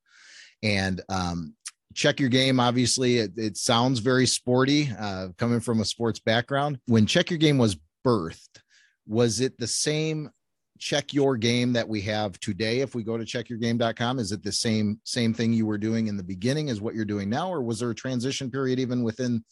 And 0.64 1.02
um, 1.10 1.54
check 1.96 2.20
your 2.20 2.30
game 2.30 2.60
obviously 2.60 3.18
it, 3.20 3.32
it 3.38 3.58
sounds 3.58 4.00
very 4.00 4.28
sporty 4.28 4.92
uh, 5.00 5.30
coming 5.38 5.62
from 5.62 5.80
a 5.80 5.86
sports 5.86 6.20
background 6.20 6.78
when 6.88 7.06
check 7.06 7.30
your 7.32 7.40
game 7.40 7.58
was 7.58 7.78
birthed 8.06 8.60
was 9.08 9.40
it 9.40 9.58
the 9.58 9.68
same 9.68 10.30
check 10.78 11.14
your 11.14 11.38
game 11.38 11.74
that 11.74 11.88
we 11.88 12.02
have 12.02 12.40
today? 12.40 12.80
If 12.82 12.96
we 12.96 13.04
go 13.04 13.18
to 13.18 13.24
checkyourgame.com 13.24 14.20
is 14.20 14.32
it 14.32 14.44
the 14.44 14.52
same 14.52 15.00
same 15.04 15.34
thing 15.34 15.54
you 15.54 15.66
were 15.66 15.78
doing 15.78 16.08
in 16.08 16.18
the 16.18 16.24
beginning 16.24 16.70
as 16.70 16.82
what 16.82 16.96
you're 16.96 17.06
doing 17.06 17.30
now? 17.30 17.50
Or 17.50 17.62
was 17.62 17.80
there 17.80 17.90
a 17.90 17.96
transition 17.96 18.52
period 18.52 18.80
even 18.80 19.04
within 19.04 19.44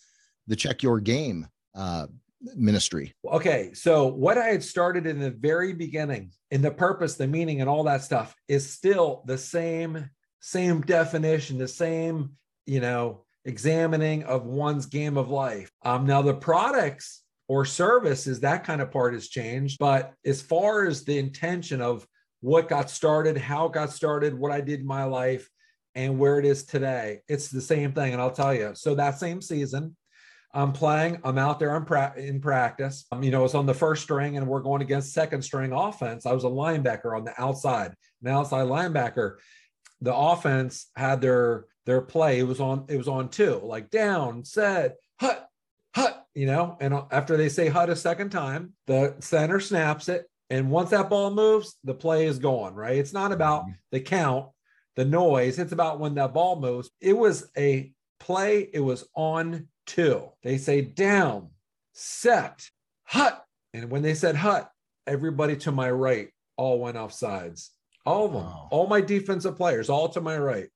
the 0.47 0.55
check 0.55 0.83
your 0.83 0.99
game 0.99 1.47
uh, 1.75 2.07
ministry? 2.55 3.13
Okay 3.25 3.71
so 3.73 4.07
what 4.07 4.37
i 4.37 4.47
had 4.47 4.63
started 4.63 5.07
in 5.07 5.19
the 5.19 5.31
very 5.31 5.73
beginning 5.73 6.31
in 6.51 6.61
the 6.61 6.71
purpose 6.71 7.15
the 7.15 7.27
meaning 7.27 7.61
and 7.61 7.69
all 7.69 7.83
that 7.83 8.03
stuff 8.03 8.35
is 8.47 8.69
still 8.69 9.23
the 9.27 9.37
same 9.37 10.09
same 10.41 10.81
definition 10.81 11.57
the 11.57 11.67
same 11.69 12.31
you 12.65 12.81
know 12.81 13.23
examining 13.45 14.23
of 14.23 14.45
one's 14.45 14.85
game 14.85 15.17
of 15.17 15.29
life. 15.29 15.71
Um, 15.83 16.05
now, 16.05 16.21
the 16.21 16.33
products 16.33 17.22
or 17.53 17.65
services, 17.65 18.39
that 18.39 18.63
kind 18.63 18.81
of 18.81 18.89
part 18.89 19.13
has 19.13 19.27
changed. 19.27 19.77
But 19.77 20.11
as 20.25 20.41
far 20.41 20.87
as 20.87 21.05
the 21.05 21.19
intention 21.19 21.81
of 21.81 22.07
what 22.41 22.67
got 22.67 22.89
started, 22.89 23.37
how 23.37 23.67
it 23.67 23.73
got 23.73 23.91
started, 23.91 24.33
what 24.33 24.51
I 24.51 24.59
did 24.59 24.79
in 24.79 24.87
my 24.87 25.03
life, 25.03 25.47
and 25.93 26.17
where 26.17 26.39
it 26.39 26.45
is 26.45 26.63
today, 26.63 27.19
it's 27.27 27.49
the 27.49 27.61
same 27.61 27.91
thing. 27.91 28.11
And 28.11 28.19
I'll 28.19 28.31
tell 28.31 28.55
you. 28.55 28.71
So 28.73 28.95
that 28.95 29.19
same 29.19 29.39
season, 29.39 29.95
I'm 30.51 30.71
playing. 30.71 31.19
I'm 31.23 31.37
out 31.37 31.59
there 31.59 31.77
in, 31.77 31.85
pra- 31.85 32.15
in 32.17 32.41
practice. 32.41 33.05
Um, 33.11 33.21
you 33.21 33.29
know, 33.29 33.45
it's 33.45 33.53
on 33.53 33.67
the 33.67 33.73
first 33.75 34.01
string, 34.01 34.35
and 34.37 34.47
we're 34.47 34.61
going 34.61 34.81
against 34.81 35.13
second 35.13 35.43
string 35.43 35.73
offense. 35.73 36.25
I 36.25 36.33
was 36.33 36.45
a 36.45 36.47
linebacker 36.47 37.15
on 37.15 37.23
the 37.23 37.39
outside, 37.39 37.93
an 38.23 38.29
outside 38.29 38.65
linebacker. 38.65 39.35
The 40.01 40.15
offense 40.15 40.87
had 40.95 41.21
their 41.21 41.65
their 41.85 42.01
play. 42.01 42.39
It 42.39 42.47
was 42.47 42.59
on. 42.59 42.85
It 42.89 42.97
was 42.97 43.07
on 43.07 43.29
two, 43.29 43.61
like 43.63 43.91
down, 43.91 44.43
set, 44.43 44.95
hut, 45.19 45.47
hut. 45.93 46.25
You 46.33 46.47
know, 46.47 46.77
and 46.79 46.95
after 47.11 47.37
they 47.37 47.49
say 47.49 47.67
hut 47.67 47.89
a 47.89 47.95
second 47.95 48.31
time, 48.31 48.73
the 48.87 49.15
center 49.19 49.59
snaps 49.59 50.09
it, 50.09 50.25
and 50.49 50.69
once 50.69 50.91
that 50.91 51.09
ball 51.09 51.31
moves, 51.31 51.75
the 51.83 51.93
play 51.93 52.25
is 52.27 52.39
gone, 52.39 52.75
Right. 52.75 52.97
It's 52.97 53.13
not 53.13 53.31
about 53.31 53.63
mm-hmm. 53.63 53.71
the 53.91 53.99
count, 53.99 54.49
the 54.95 55.05
noise. 55.05 55.59
It's 55.59 55.71
about 55.71 55.99
when 55.99 56.15
that 56.15 56.33
ball 56.33 56.59
moves. 56.59 56.89
It 57.01 57.17
was 57.17 57.49
a 57.57 57.91
play. 58.19 58.69
It 58.71 58.79
was 58.79 59.07
on 59.15 59.67
two. 59.85 60.29
They 60.43 60.57
say 60.57 60.81
down, 60.81 61.49
set, 61.93 62.69
hut. 63.03 63.43
And 63.73 63.89
when 63.89 64.01
they 64.01 64.13
said 64.13 64.35
hut, 64.35 64.69
everybody 65.07 65.55
to 65.57 65.71
my 65.71 65.89
right 65.89 66.29
all 66.57 66.79
went 66.79 66.97
off 66.97 67.13
sides. 67.13 67.71
All 68.05 68.25
of 68.25 68.33
them, 68.33 68.43
wow. 68.43 68.67
all 68.69 68.87
my 68.87 69.01
defensive 69.01 69.55
players, 69.55 69.89
all 69.89 70.09
to 70.09 70.21
my 70.21 70.37
right. 70.37 70.67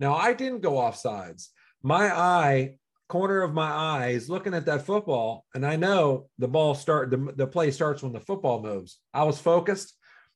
Now 0.00 0.14
I 0.14 0.32
didn't 0.32 0.62
go 0.62 0.78
off 0.78 0.96
sides. 0.96 1.50
My 1.82 2.10
eye, 2.16 2.74
corner 3.08 3.42
of 3.42 3.54
my 3.54 3.70
eye 3.70 4.08
is 4.08 4.30
looking 4.30 4.54
at 4.54 4.66
that 4.66 4.86
football, 4.86 5.44
and 5.54 5.64
I 5.64 5.76
know 5.76 6.28
the 6.38 6.48
ball 6.48 6.74
start 6.74 7.10
the, 7.10 7.32
the 7.36 7.46
play 7.46 7.70
starts 7.70 8.02
when 8.02 8.12
the 8.12 8.20
football 8.20 8.62
moves. 8.62 8.98
I 9.12 9.24
was 9.24 9.40
focused. 9.40 9.94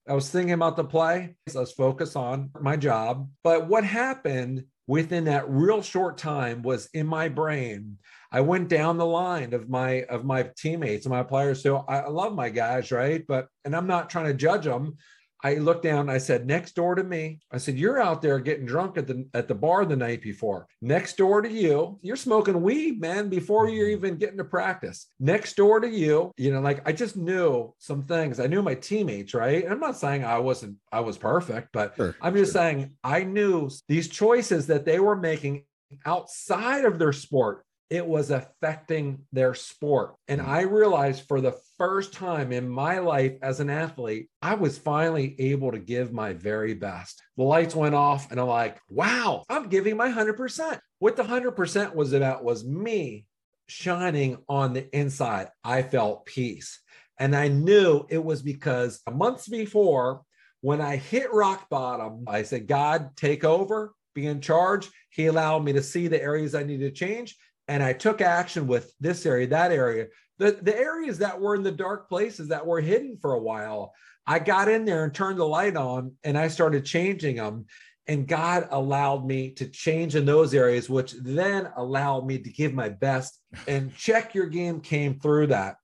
I 0.08 0.14
was 0.14 0.28
thinking 0.28 0.54
about 0.54 0.76
the 0.76 0.84
play. 0.84 1.36
I 1.54 1.60
was 1.60 1.72
focused 1.72 2.16
on 2.16 2.50
my 2.60 2.76
job. 2.76 3.28
But 3.44 3.68
what 3.68 3.84
happened 3.84 4.64
within 4.86 5.24
that 5.24 5.48
real 5.48 5.82
short 5.82 6.18
time 6.18 6.62
was 6.62 6.88
in 6.92 7.06
my 7.06 7.28
brain 7.28 7.96
i 8.32 8.40
went 8.40 8.68
down 8.68 8.98
the 8.98 9.06
line 9.06 9.54
of 9.54 9.68
my 9.68 10.02
of 10.04 10.24
my 10.24 10.50
teammates 10.56 11.06
and 11.06 11.14
my 11.14 11.22
players 11.22 11.62
so 11.62 11.78
i 11.88 12.06
love 12.08 12.34
my 12.34 12.50
guys 12.50 12.90
right 12.90 13.24
but 13.28 13.46
and 13.64 13.76
i'm 13.76 13.86
not 13.86 14.10
trying 14.10 14.26
to 14.26 14.34
judge 14.34 14.64
them 14.64 14.96
I 15.42 15.54
looked 15.54 15.82
down. 15.82 16.08
I 16.08 16.18
said, 16.18 16.46
next 16.46 16.74
door 16.74 16.94
to 16.94 17.04
me. 17.04 17.40
I 17.50 17.58
said, 17.58 17.76
you're 17.76 18.00
out 18.00 18.22
there 18.22 18.38
getting 18.38 18.66
drunk 18.66 18.96
at 18.96 19.06
the 19.06 19.26
at 19.34 19.48
the 19.48 19.54
bar 19.54 19.84
the 19.84 19.96
night 19.96 20.22
before. 20.22 20.66
Next 20.80 21.16
door 21.16 21.42
to 21.42 21.50
you, 21.50 21.98
you're 22.02 22.16
smoking 22.16 22.62
weed, 22.62 23.00
man, 23.00 23.28
before 23.28 23.68
you're 23.68 23.86
mm-hmm. 23.86 24.06
even 24.06 24.16
getting 24.16 24.38
to 24.38 24.44
practice. 24.44 25.08
Next 25.18 25.56
door 25.56 25.80
to 25.80 25.88
you, 25.88 26.32
you 26.36 26.52
know, 26.52 26.60
like 26.60 26.86
I 26.86 26.92
just 26.92 27.16
knew 27.16 27.74
some 27.78 28.02
things. 28.02 28.40
I 28.40 28.46
knew 28.46 28.62
my 28.62 28.74
teammates, 28.74 29.34
right? 29.34 29.64
I'm 29.68 29.80
not 29.80 29.96
saying 29.96 30.24
I 30.24 30.38
wasn't 30.38 30.76
I 30.92 31.00
was 31.00 31.18
perfect, 31.18 31.68
but 31.72 31.96
sure, 31.96 32.16
I'm 32.20 32.34
just 32.34 32.52
sure. 32.52 32.60
saying 32.60 32.92
I 33.02 33.24
knew 33.24 33.70
these 33.88 34.08
choices 34.08 34.66
that 34.68 34.84
they 34.84 35.00
were 35.00 35.16
making 35.16 35.64
outside 36.06 36.84
of 36.84 36.98
their 36.98 37.12
sport 37.12 37.64
it 37.92 38.06
was 38.06 38.30
affecting 38.30 39.18
their 39.32 39.52
sport. 39.52 40.14
And 40.26 40.40
mm. 40.40 40.48
I 40.48 40.62
realized 40.62 41.28
for 41.28 41.42
the 41.42 41.52
first 41.82 42.12
time 42.12 42.52
in 42.52 42.68
my 42.68 43.00
life 43.00 43.32
as 43.42 43.58
an 43.58 43.68
athlete, 43.68 44.28
I 44.40 44.54
was 44.54 44.78
finally 44.78 45.34
able 45.40 45.72
to 45.72 45.80
give 45.80 46.12
my 46.12 46.32
very 46.32 46.74
best. 46.74 47.20
The 47.36 47.42
lights 47.42 47.74
went 47.74 47.96
off, 47.96 48.30
and 48.30 48.38
I'm 48.38 48.46
like, 48.46 48.78
wow, 48.88 49.42
I'm 49.48 49.68
giving 49.68 49.96
my 49.96 50.08
100%. 50.08 50.78
What 51.00 51.16
the 51.16 51.24
100% 51.24 51.92
was 51.96 52.12
about 52.12 52.44
was 52.44 52.64
me 52.64 53.26
shining 53.66 54.38
on 54.48 54.74
the 54.74 54.96
inside. 54.96 55.48
I 55.64 55.82
felt 55.82 56.24
peace. 56.24 56.78
And 57.18 57.34
I 57.34 57.48
knew 57.48 58.06
it 58.08 58.24
was 58.24 58.42
because 58.42 59.00
months 59.12 59.48
before, 59.48 60.22
when 60.60 60.80
I 60.80 60.94
hit 60.94 61.32
rock 61.32 61.68
bottom, 61.68 62.26
I 62.28 62.44
said, 62.44 62.68
God, 62.68 63.16
take 63.16 63.42
over, 63.42 63.92
be 64.14 64.28
in 64.28 64.40
charge. 64.40 64.88
He 65.10 65.26
allowed 65.26 65.64
me 65.64 65.72
to 65.72 65.82
see 65.82 66.06
the 66.06 66.22
areas 66.22 66.54
I 66.54 66.62
needed 66.62 66.94
to 66.94 67.06
change 67.06 67.34
and 67.72 67.82
I 67.82 67.94
took 67.94 68.20
action 68.20 68.66
with 68.66 68.92
this 69.00 69.24
area, 69.24 69.46
that 69.46 69.72
area, 69.72 70.08
the, 70.36 70.58
the 70.60 70.76
areas 70.78 71.16
that 71.20 71.40
were 71.40 71.54
in 71.54 71.62
the 71.62 71.72
dark 71.72 72.06
places 72.06 72.48
that 72.48 72.66
were 72.66 72.82
hidden 72.82 73.16
for 73.18 73.32
a 73.32 73.40
while. 73.40 73.94
I 74.26 74.40
got 74.40 74.68
in 74.68 74.84
there 74.84 75.04
and 75.04 75.14
turned 75.14 75.38
the 75.38 75.46
light 75.46 75.74
on 75.74 76.12
and 76.22 76.36
I 76.36 76.48
started 76.48 76.84
changing 76.84 77.36
them. 77.36 77.64
And 78.06 78.28
God 78.28 78.68
allowed 78.70 79.24
me 79.24 79.52
to 79.52 79.66
change 79.68 80.16
in 80.16 80.26
those 80.26 80.52
areas, 80.52 80.90
which 80.90 81.12
then 81.12 81.70
allowed 81.74 82.26
me 82.26 82.40
to 82.40 82.50
give 82.50 82.74
my 82.74 82.90
best. 82.90 83.40
And 83.66 83.96
check 83.96 84.34
your 84.34 84.48
game 84.48 84.82
came 84.82 85.18
through 85.18 85.46
that. 85.46 85.76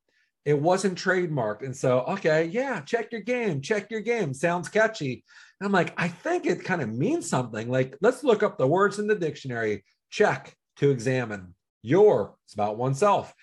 It 0.44 0.60
wasn't 0.60 0.98
trademarked. 0.98 1.62
And 1.62 1.74
so, 1.74 2.00
okay, 2.00 2.44
yeah, 2.44 2.82
check 2.82 3.12
your 3.12 3.22
game, 3.22 3.62
check 3.62 3.90
your 3.90 4.00
game. 4.00 4.34
Sounds 4.34 4.68
catchy. 4.68 5.24
And 5.58 5.66
I'm 5.66 5.72
like, 5.72 5.94
I 5.96 6.08
think 6.08 6.44
it 6.44 6.66
kind 6.66 6.82
of 6.82 6.90
means 6.90 7.30
something. 7.30 7.70
Like, 7.70 7.96
let's 8.02 8.22
look 8.22 8.42
up 8.42 8.58
the 8.58 8.66
words 8.66 8.98
in 8.98 9.06
the 9.06 9.14
dictionary. 9.14 9.84
Check 10.10 10.54
to 10.76 10.90
examine. 10.90 11.54
Your 11.82 12.36
is 12.46 12.54
about 12.54 12.76
oneself. 12.76 13.34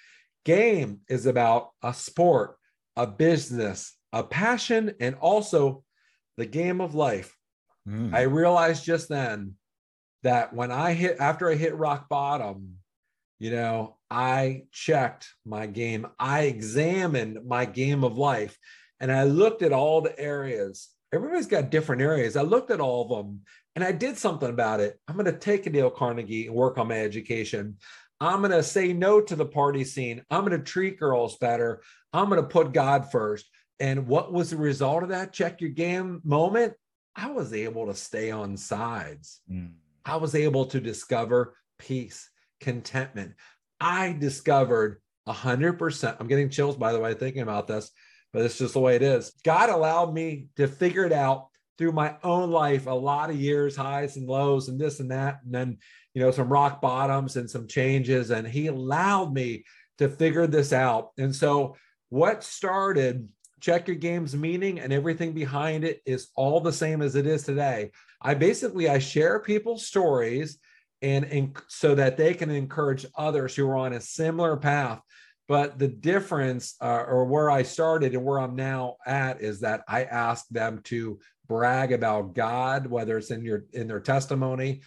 Game 0.44 1.02
is 1.10 1.26
about 1.26 1.70
a 1.82 1.94
sport, 1.94 2.58
a 2.96 3.08
business, 3.08 3.96
a 4.14 4.24
passion, 4.24 4.94
and 5.00 5.16
also 5.16 5.84
the 6.38 6.46
game 6.46 6.82
of 6.82 6.96
life. 6.96 7.36
Mm. 7.88 8.14
I 8.14 8.24
realized 8.24 8.86
just 8.86 9.10
then 9.10 9.56
that 10.24 10.54
when 10.54 10.72
I 10.72 10.94
hit, 10.94 11.18
after 11.20 11.50
I 11.50 11.56
hit 11.56 11.76
rock 11.76 12.10
bottom, 12.10 12.78
you 13.40 13.52
know, 13.52 13.98
I 14.10 14.64
checked 14.72 15.28
my 15.46 15.66
game, 15.66 16.08
I 16.18 16.42
examined 16.44 17.46
my 17.46 17.66
game 17.66 18.04
of 18.04 18.18
life, 18.18 18.58
and 19.00 19.12
I 19.12 19.24
looked 19.24 19.62
at 19.62 19.74
all 19.74 20.02
the 20.02 20.18
areas. 20.20 20.90
Everybody's 21.14 21.48
got 21.48 21.70
different 21.70 22.02
areas. 22.02 22.36
I 22.36 22.42
looked 22.42 22.72
at 22.72 22.82
all 22.82 23.04
of 23.04 23.10
them 23.10 23.42
and 23.76 23.84
I 23.84 23.92
did 23.92 24.18
something 24.18 24.50
about 24.50 24.80
it. 24.80 25.00
I'm 25.08 25.16
going 25.16 25.26
to 25.26 25.38
take 25.38 25.66
a 25.66 25.70
Dale 25.70 25.90
Carnegie 25.90 26.48
and 26.48 26.56
work 26.56 26.78
on 26.78 26.88
my 26.88 27.00
education. 27.00 27.78
I'm 28.20 28.40
going 28.40 28.52
to 28.52 28.64
say 28.64 28.94
no 28.94 29.22
to 29.22 29.36
the 29.36 29.46
party 29.46 29.84
scene. 29.84 30.24
I'm 30.30 30.46
going 30.46 30.58
to 30.58 30.64
treat 30.64 31.00
girls 31.00 31.38
better. 31.38 31.82
I'm 32.14 32.30
going 32.30 32.42
to 32.42 32.48
put 32.48 32.74
God 32.74 33.12
first. 33.12 33.46
And 33.80 34.08
what 34.08 34.32
was 34.32 34.52
the 34.52 34.58
result 34.58 35.04
of 35.04 35.10
that 35.10 35.34
check 35.34 35.60
your 35.60 35.72
game 35.72 36.22
moment? 36.24 36.74
I 37.16 37.32
was 37.32 37.54
able 37.54 37.88
to 37.88 37.94
stay 37.94 38.32
on 38.32 38.58
sides. 38.58 39.42
Mm. 39.52 39.74
I 40.06 40.18
was 40.18 40.36
able 40.36 40.66
to 40.68 40.80
discover 40.80 41.56
peace, 41.78 42.30
contentment. 42.60 43.34
I 43.80 44.14
discovered 44.14 45.02
100%. 45.28 46.16
I'm 46.20 46.28
getting 46.28 46.50
chills, 46.50 46.78
by 46.78 46.94
the 46.94 47.00
way, 47.00 47.14
thinking 47.14 47.42
about 47.42 47.68
this, 47.68 47.92
but 48.32 48.44
it's 48.44 48.58
just 48.58 48.74
the 48.74 48.80
way 48.80 48.96
it 48.96 49.02
is. 49.02 49.34
God 49.44 49.70
allowed 49.70 50.14
me 50.14 50.48
to 50.56 50.68
figure 50.68 51.06
it 51.06 51.14
out 51.14 51.48
through 51.78 51.92
my 51.92 52.16
own 52.24 52.52
life, 52.52 52.88
a 52.88 52.92
lot 52.92 53.30
of 53.30 53.36
years, 53.36 53.76
highs 53.76 54.18
and 54.18 54.28
lows, 54.28 54.70
and 54.70 54.80
this 54.80 55.00
and 55.00 55.12
that. 55.12 55.40
And 55.44 55.54
then 55.54 55.78
you 56.16 56.22
know, 56.22 56.32
some 56.32 56.50
rock 56.50 56.82
bottoms 56.82 57.36
and 57.36 57.50
some 57.50 57.68
changes. 57.68 58.32
And 58.32 58.48
he 58.48 58.68
allowed 58.68 59.34
me 59.34 59.66
to 59.98 60.10
figure 60.10 60.48
this 60.48 60.74
out. 60.74 61.12
And 61.18 61.36
so, 61.36 61.76
what 62.10 62.44
started 62.44 63.28
check 63.60 63.88
your 63.88 63.98
game's 63.98 64.36
meaning 64.36 64.80
and 64.80 64.94
everything 64.94 65.34
behind 65.34 65.84
it 65.84 66.00
is 66.06 66.30
all 66.36 66.60
the 66.60 66.72
same 66.72 67.02
as 67.02 67.16
it 67.16 67.26
is 67.26 67.44
today. 67.44 67.90
I 68.22 68.36
basically 68.36 68.88
I 68.88 69.00
share 69.00 69.40
people's 69.40 69.88
stories 69.88 70.60
and, 71.02 71.26
and 71.26 71.58
so 71.68 71.96
that 71.96 72.16
they 72.16 72.36
can 72.36 72.52
encourage 72.52 73.08
others 73.18 73.56
who 73.56 73.68
are 73.68 73.76
on 73.76 73.94
a 73.94 74.02
similar 74.02 74.56
path. 74.56 75.02
But 75.48 75.80
the 75.80 75.88
difference, 75.88 76.76
uh, 76.82 77.06
or 77.08 77.26
where 77.26 77.50
I 77.50 77.64
started 77.64 78.14
and 78.14 78.24
where 78.24 78.40
I'm 78.40 78.56
now 78.56 78.98
at, 79.06 79.42
is 79.42 79.62
that 79.62 79.84
I 79.88 80.04
ask 80.04 80.48
them 80.50 80.82
to 80.86 81.20
brag 81.48 81.92
about 81.92 82.34
God, 82.34 82.88
whether 82.88 83.18
it's 83.18 83.32
in 83.32 83.44
your 83.44 83.66
in 83.74 83.88
their 83.88 84.00
testimony 84.00 84.82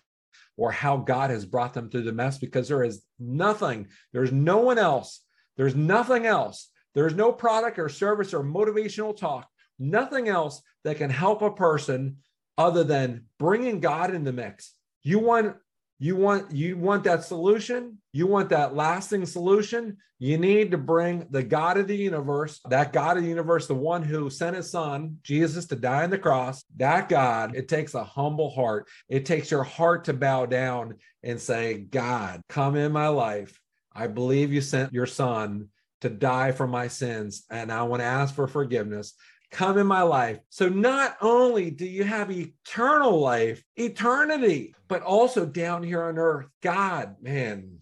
or 0.56 0.72
how 0.72 0.96
God 0.96 1.30
has 1.30 1.46
brought 1.46 1.72
them 1.72 1.88
through 1.88 2.02
the 2.02 2.12
mess 2.12 2.38
because 2.38 2.68
there 2.68 2.82
is 2.82 3.02
nothing, 3.18 3.88
there's 4.12 4.32
no 4.32 4.58
one 4.58 4.78
else, 4.78 5.20
there's 5.56 5.76
nothing 5.76 6.26
else, 6.26 6.70
there's 6.94 7.14
no 7.14 7.32
product 7.32 7.78
or 7.78 7.88
service 7.88 8.34
or 8.34 8.42
motivational 8.42 9.16
talk, 9.16 9.48
nothing 9.78 10.28
else 10.28 10.60
that 10.84 10.96
can 10.96 11.10
help 11.10 11.42
a 11.42 11.50
person 11.50 12.16
other 12.56 12.82
than 12.82 13.24
bringing 13.38 13.78
God 13.78 14.12
in 14.12 14.24
the 14.24 14.32
mix. 14.32 14.74
You 15.02 15.20
want 15.20 15.56
you 15.98 16.14
want 16.14 16.52
you 16.52 16.76
want 16.76 17.04
that 17.04 17.24
solution? 17.24 17.98
You 18.12 18.26
want 18.26 18.50
that 18.50 18.74
lasting 18.74 19.26
solution? 19.26 19.96
You 20.20 20.38
need 20.38 20.70
to 20.70 20.78
bring 20.78 21.26
the 21.30 21.42
god 21.42 21.76
of 21.76 21.88
the 21.88 21.96
universe 21.96 22.60
that 22.68 22.92
god 22.92 23.16
of 23.16 23.24
the 23.24 23.28
universe 23.28 23.66
the 23.66 23.74
one 23.74 24.02
who 24.02 24.30
sent 24.30 24.56
his 24.56 24.70
son 24.70 25.18
jesus 25.22 25.66
to 25.66 25.76
die 25.76 26.04
on 26.04 26.10
the 26.10 26.18
cross. 26.18 26.64
That 26.76 27.08
god 27.08 27.56
it 27.56 27.68
takes 27.68 27.94
a 27.94 28.04
humble 28.04 28.50
heart. 28.50 28.86
It 29.08 29.26
takes 29.26 29.50
your 29.50 29.64
heart 29.64 30.04
to 30.04 30.12
bow 30.12 30.46
down 30.46 30.94
and 31.24 31.40
say 31.40 31.78
god 31.78 32.42
come 32.48 32.76
in 32.76 32.92
my 32.92 33.08
life. 33.08 33.58
I 33.92 34.06
believe 34.06 34.52
you 34.52 34.60
sent 34.60 34.92
your 34.92 35.06
son 35.06 35.68
to 36.00 36.08
die 36.08 36.52
for 36.52 36.68
my 36.68 36.86
sins 36.86 37.44
and 37.50 37.72
i 37.72 37.82
want 37.82 38.00
to 38.00 38.06
ask 38.06 38.32
for 38.32 38.46
forgiveness 38.46 39.14
come 39.50 39.78
in 39.78 39.86
my 39.86 40.02
life. 40.02 40.38
So 40.50 40.68
not 40.68 41.16
only 41.20 41.70
do 41.70 41.86
you 41.86 42.04
have 42.04 42.30
eternal 42.30 43.18
life, 43.18 43.64
eternity, 43.76 44.74
but 44.88 45.02
also 45.02 45.46
down 45.46 45.82
here 45.82 46.02
on 46.02 46.18
earth, 46.18 46.46
God, 46.62 47.16
man. 47.22 47.78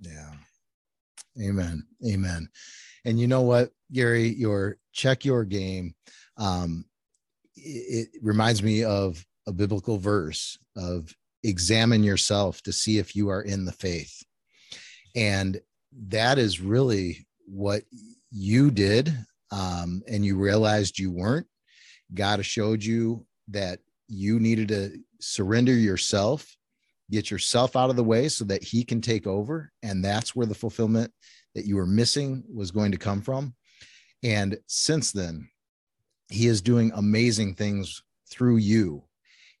Yeah. 0.00 0.32
Amen. 1.40 1.86
Amen. 2.06 2.48
And 3.04 3.20
you 3.20 3.26
know 3.26 3.42
what, 3.42 3.70
Gary, 3.92 4.28
your 4.28 4.78
check 4.92 5.24
your 5.24 5.44
game. 5.44 5.94
Um, 6.36 6.84
it, 7.56 8.08
it 8.14 8.20
reminds 8.22 8.62
me 8.62 8.84
of 8.84 9.24
a 9.46 9.52
biblical 9.52 9.98
verse 9.98 10.58
of 10.76 11.14
examine 11.42 12.02
yourself 12.02 12.62
to 12.62 12.72
see 12.72 12.98
if 12.98 13.14
you 13.14 13.28
are 13.28 13.42
in 13.42 13.64
the 13.64 13.72
faith. 13.72 14.22
And 15.14 15.60
that 16.08 16.38
is 16.38 16.60
really 16.60 17.26
what 17.46 17.82
you 18.30 18.70
did. 18.70 19.14
Um, 19.50 20.02
and 20.08 20.24
you 20.24 20.36
realized 20.36 20.98
you 20.98 21.10
weren't. 21.10 21.46
God 22.14 22.44
showed 22.44 22.82
you 22.82 23.26
that 23.48 23.80
you 24.08 24.40
needed 24.40 24.68
to 24.68 24.98
surrender 25.20 25.72
yourself, 25.72 26.56
get 27.10 27.30
yourself 27.30 27.76
out 27.76 27.90
of 27.90 27.96
the 27.96 28.04
way 28.04 28.28
so 28.28 28.44
that 28.46 28.62
He 28.62 28.84
can 28.84 29.00
take 29.00 29.26
over. 29.26 29.72
And 29.82 30.04
that's 30.04 30.34
where 30.34 30.46
the 30.46 30.54
fulfillment 30.54 31.12
that 31.54 31.66
you 31.66 31.76
were 31.76 31.86
missing 31.86 32.44
was 32.52 32.70
going 32.70 32.92
to 32.92 32.98
come 32.98 33.22
from. 33.22 33.54
And 34.22 34.58
since 34.66 35.12
then, 35.12 35.48
He 36.30 36.46
is 36.46 36.62
doing 36.62 36.92
amazing 36.94 37.54
things 37.54 38.02
through 38.30 38.56
you 38.56 39.04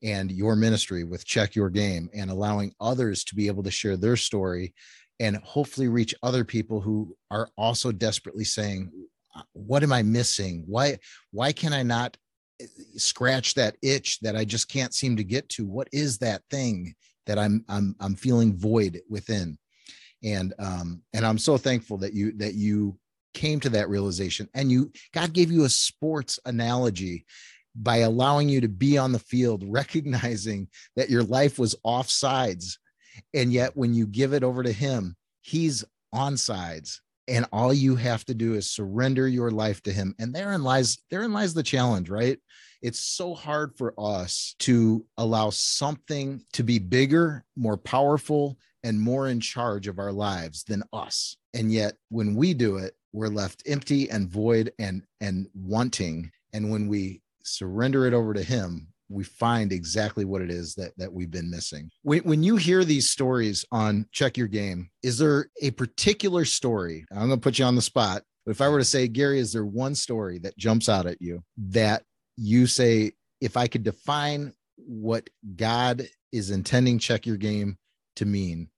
and 0.02 0.30
your 0.30 0.56
ministry 0.56 1.04
with 1.04 1.26
Check 1.26 1.54
Your 1.54 1.70
Game 1.70 2.08
and 2.14 2.30
allowing 2.30 2.72
others 2.80 3.24
to 3.24 3.34
be 3.34 3.48
able 3.48 3.62
to 3.64 3.70
share 3.70 3.96
their 3.96 4.16
story 4.16 4.74
and 5.20 5.36
hopefully 5.38 5.88
reach 5.88 6.14
other 6.22 6.44
people 6.44 6.80
who 6.80 7.16
are 7.30 7.48
also 7.56 7.90
desperately 7.90 8.44
saying, 8.44 8.92
what 9.52 9.82
am 9.82 9.92
I 9.92 10.02
missing? 10.02 10.64
Why, 10.66 10.98
why 11.30 11.52
can 11.52 11.72
I 11.72 11.82
not 11.82 12.16
eh, 12.60 12.66
scratch 12.96 13.54
that 13.54 13.76
itch 13.82 14.20
that 14.20 14.36
I 14.36 14.44
just 14.44 14.68
can't 14.68 14.94
seem 14.94 15.16
to 15.16 15.24
get 15.24 15.48
to? 15.50 15.66
What 15.66 15.88
is 15.92 16.18
that 16.18 16.42
thing 16.50 16.94
that 17.26 17.38
I'm, 17.38 17.64
I'm, 17.68 17.94
I'm 18.00 18.14
feeling 18.14 18.56
void 18.56 19.00
within? 19.08 19.58
And, 20.22 20.54
um, 20.58 21.02
and 21.12 21.24
I'm 21.24 21.38
so 21.38 21.56
thankful 21.56 21.98
that 21.98 22.12
you, 22.12 22.32
that 22.38 22.54
you 22.54 22.98
came 23.34 23.60
to 23.60 23.68
that 23.70 23.88
realization 23.88 24.48
and 24.54 24.70
you, 24.72 24.90
God 25.12 25.32
gave 25.32 25.52
you 25.52 25.64
a 25.64 25.68
sports 25.68 26.40
analogy 26.44 27.24
by 27.80 27.98
allowing 27.98 28.48
you 28.48 28.60
to 28.60 28.68
be 28.68 28.98
on 28.98 29.12
the 29.12 29.18
field, 29.18 29.64
recognizing 29.68 30.68
that 30.96 31.10
your 31.10 31.22
life 31.22 31.58
was 31.58 31.76
off 31.84 32.10
sides. 32.10 32.78
And 33.34 33.52
yet, 33.52 33.76
when 33.76 33.94
you 33.94 34.06
give 34.06 34.32
it 34.32 34.44
over 34.44 34.62
to 34.62 34.72
Him, 34.72 35.16
He's 35.42 35.84
on 36.12 36.36
sides. 36.36 37.00
And 37.28 37.46
all 37.52 37.72
you 37.72 37.94
have 37.96 38.24
to 38.26 38.34
do 38.34 38.54
is 38.54 38.70
surrender 38.70 39.28
your 39.28 39.50
life 39.50 39.82
to 39.82 39.92
Him. 39.92 40.14
And 40.18 40.34
therein 40.34 40.62
lies, 40.62 40.98
therein 41.10 41.32
lies 41.32 41.54
the 41.54 41.62
challenge, 41.62 42.08
right? 42.08 42.38
It's 42.80 43.00
so 43.00 43.34
hard 43.34 43.76
for 43.76 43.92
us 43.98 44.54
to 44.60 45.04
allow 45.16 45.50
something 45.50 46.42
to 46.52 46.62
be 46.62 46.78
bigger, 46.78 47.44
more 47.56 47.76
powerful, 47.76 48.58
and 48.84 49.00
more 49.00 49.28
in 49.28 49.40
charge 49.40 49.88
of 49.88 49.98
our 49.98 50.12
lives 50.12 50.64
than 50.64 50.84
us. 50.92 51.36
And 51.54 51.72
yet, 51.72 51.94
when 52.08 52.34
we 52.34 52.54
do 52.54 52.76
it, 52.76 52.94
we're 53.12 53.28
left 53.28 53.62
empty 53.66 54.10
and 54.10 54.28
void 54.28 54.72
and 54.78 55.02
and 55.20 55.48
wanting. 55.54 56.30
And 56.52 56.70
when 56.70 56.88
we 56.88 57.22
surrender 57.42 58.06
it 58.06 58.14
over 58.14 58.34
to 58.34 58.42
him 58.42 58.88
we 59.08 59.24
find 59.24 59.72
exactly 59.72 60.24
what 60.24 60.42
it 60.42 60.50
is 60.50 60.74
that 60.74 60.92
that 60.98 61.12
we've 61.12 61.30
been 61.30 61.50
missing. 61.50 61.90
When, 62.02 62.20
when 62.20 62.42
you 62.42 62.56
hear 62.56 62.84
these 62.84 63.08
stories 63.08 63.64
on 63.72 64.06
check 64.12 64.36
your 64.36 64.48
game 64.48 64.90
is 65.02 65.18
there 65.18 65.50
a 65.62 65.70
particular 65.72 66.44
story 66.44 67.04
i'm 67.10 67.28
going 67.28 67.30
to 67.30 67.36
put 67.36 67.58
you 67.58 67.64
on 67.64 67.74
the 67.74 67.82
spot 67.82 68.22
but 68.44 68.52
if 68.52 68.60
i 68.60 68.68
were 68.68 68.78
to 68.78 68.84
say 68.84 69.08
gary 69.08 69.38
is 69.38 69.52
there 69.52 69.64
one 69.64 69.94
story 69.94 70.38
that 70.38 70.56
jumps 70.56 70.88
out 70.88 71.06
at 71.06 71.20
you 71.20 71.42
that 71.56 72.02
you 72.36 72.66
say 72.66 73.12
if 73.40 73.56
i 73.56 73.66
could 73.66 73.82
define 73.82 74.52
what 74.76 75.28
god 75.56 76.06
is 76.32 76.50
intending 76.50 76.98
check 76.98 77.26
your 77.26 77.36
game 77.36 77.76
to 78.16 78.24
mean 78.24 78.68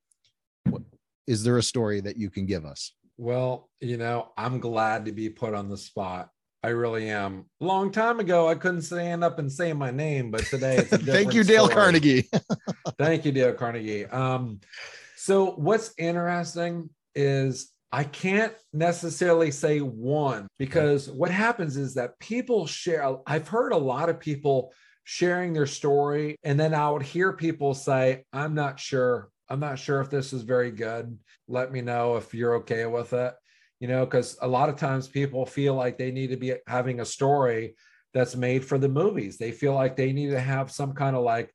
what, 0.65 0.83
is 1.27 1.45
there 1.45 1.59
a 1.59 1.63
story 1.63 2.01
that 2.01 2.17
you 2.17 2.29
can 2.29 2.45
give 2.45 2.65
us? 2.65 2.93
Well 3.17 3.69
you 3.81 3.97
know 3.97 4.33
i'm 4.37 4.61
glad 4.61 5.05
to 5.05 5.13
be 5.13 5.29
put 5.29 5.55
on 5.55 5.69
the 5.69 5.77
spot 5.77 6.31
I 6.63 6.69
really 6.69 7.09
am. 7.09 7.47
A 7.61 7.65
long 7.65 7.91
time 7.91 8.21
ago, 8.21 8.47
I 8.47 8.55
couldn't 8.55 8.83
stand 8.83 9.25
up 9.25 9.39
and 9.39 9.51
say 9.51 9.73
my 9.73 9.91
name, 9.91 10.31
but 10.31 10.43
today 10.45 10.77
it's 10.77 10.93
a 10.93 10.99
Thank 10.99 11.33
you, 11.33 11.43
Dale 11.43 11.65
story. 11.65 11.75
Carnegie. 11.75 12.31
Thank 12.99 13.25
you, 13.25 13.33
Dale 13.33 13.55
Carnegie. 13.55 14.05
Um, 14.07 14.61
so 15.17 15.53
what's 15.53 15.95
interesting 15.97 16.91
is 17.15 17.73
I 17.93 18.05
can't 18.05 18.53
necessarily 18.75 19.51
say 19.51 19.81
one 19.81 20.49
because 20.59 21.09
what 21.09 21.31
happens 21.31 21.79
is 21.79 21.95
that 21.95 22.19
people 22.21 22.67
share. 22.67 23.17
I've 23.27 23.49
heard 23.49 23.73
a 23.73 23.79
lot 23.79 24.11
of 24.11 24.21
people 24.21 24.73
sharing 25.05 25.55
their 25.55 25.67
story, 25.67 26.37
and 26.45 26.61
then 26.61 26.75
I 26.75 26.91
would 26.91 27.03
hear 27.03 27.33
people 27.33 27.73
say, 27.73 28.25
I'm 28.35 28.55
not 28.55 28.79
sure. 28.79 29.31
I'm 29.49 29.61
not 29.61 29.79
sure 29.79 30.01
if 30.01 30.11
this 30.11 30.33
is 30.35 30.43
very 30.43 30.71
good. 30.71 31.19
Let 31.49 31.73
me 31.73 31.81
know 31.81 32.17
if 32.17 32.35
you're 32.35 32.57
okay 32.57 32.85
with 32.85 33.15
it 33.15 33.35
you 33.81 33.89
know, 33.89 34.05
because 34.05 34.39
a 34.43 34.49
lot 34.49 34.69
of 34.69 34.77
times 34.77 35.09
people 35.09 35.47
feel 35.47 35.75
like 35.75 35.97
they 35.97 36.13
need 36.13 36.29
to 36.29 36.37
be 36.37 36.55
having 36.67 37.01
a 37.01 37.05
story 37.05 37.75
that's 38.13 38.37
made 38.37 38.65
for 38.65 38.79
the 38.79 38.89
movies. 38.89 39.39
They 39.39 39.53
feel 39.53 39.75
like 39.75 39.97
they 39.97 40.13
need 40.13 40.31
to 40.31 40.41
have 40.41 40.71
some 40.71 40.93
kind 40.93 41.17
of 41.17 41.23
like, 41.25 41.53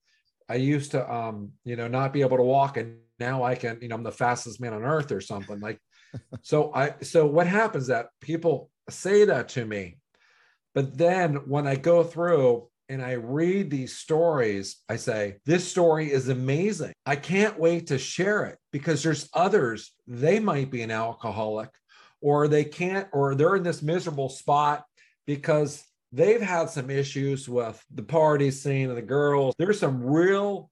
I 0.50 0.56
used 0.56 0.92
to, 0.92 1.12
um, 1.12 1.52
you 1.64 1.76
know, 1.76 1.88
not 1.88 2.14
be 2.14 2.22
able 2.22 2.38
to 2.38 2.44
walk 2.44 2.78
and 2.78 2.98
now 3.20 3.44
I 3.44 3.56
can, 3.56 3.78
you 3.82 3.88
know, 3.88 3.96
I'm 3.96 4.04
the 4.04 4.12
fastest 4.12 4.60
man 4.60 4.74
on 4.74 4.84
earth 4.84 5.12
or 5.12 5.22
something 5.22 5.60
like. 5.60 5.80
so 6.42 6.74
I, 6.74 6.96
so 7.02 7.26
what 7.26 7.48
happens 7.48 7.88
that 7.88 8.08
people 8.22 8.70
say 8.90 9.26
that 9.26 9.50
to 9.50 9.66
me, 9.66 9.98
but 10.74 10.98
then 10.98 11.36
when 11.48 11.68
I 11.68 11.76
go 11.76 12.04
through 12.04 12.70
and 12.90 13.02
I 13.02 13.14
read 13.14 13.70
these 13.70 13.98
stories, 13.98 14.78
I 14.90 14.96
say, 14.96 15.38
this 15.46 15.68
story 15.68 16.12
is 16.12 16.30
amazing. 16.30 16.94
I 17.06 17.16
can't 17.16 17.60
wait 17.60 17.88
to 17.88 17.98
share 17.98 18.46
it 18.46 18.58
because 18.72 19.04
there's 19.04 19.30
others, 19.34 19.92
they 20.08 20.40
might 20.40 20.70
be 20.70 20.82
an 20.82 20.92
alcoholic 20.92 21.70
or 22.22 22.48
they 22.48 22.64
can't, 22.64 23.08
or 23.14 23.36
they're 23.36 23.56
in 23.56 23.64
this 23.64 23.82
miserable 23.82 24.30
spot 24.30 24.86
because 25.26 25.84
they've 26.12 26.42
had 26.42 26.70
some 26.70 26.90
issues 26.90 27.50
with 27.50 27.84
the 27.94 28.04
party 28.04 28.52
scene 28.52 28.90
and 28.90 28.98
the 28.98 29.02
girls. 29.02 29.56
There's 29.58 29.80
some 29.80 30.04
real 30.04 30.70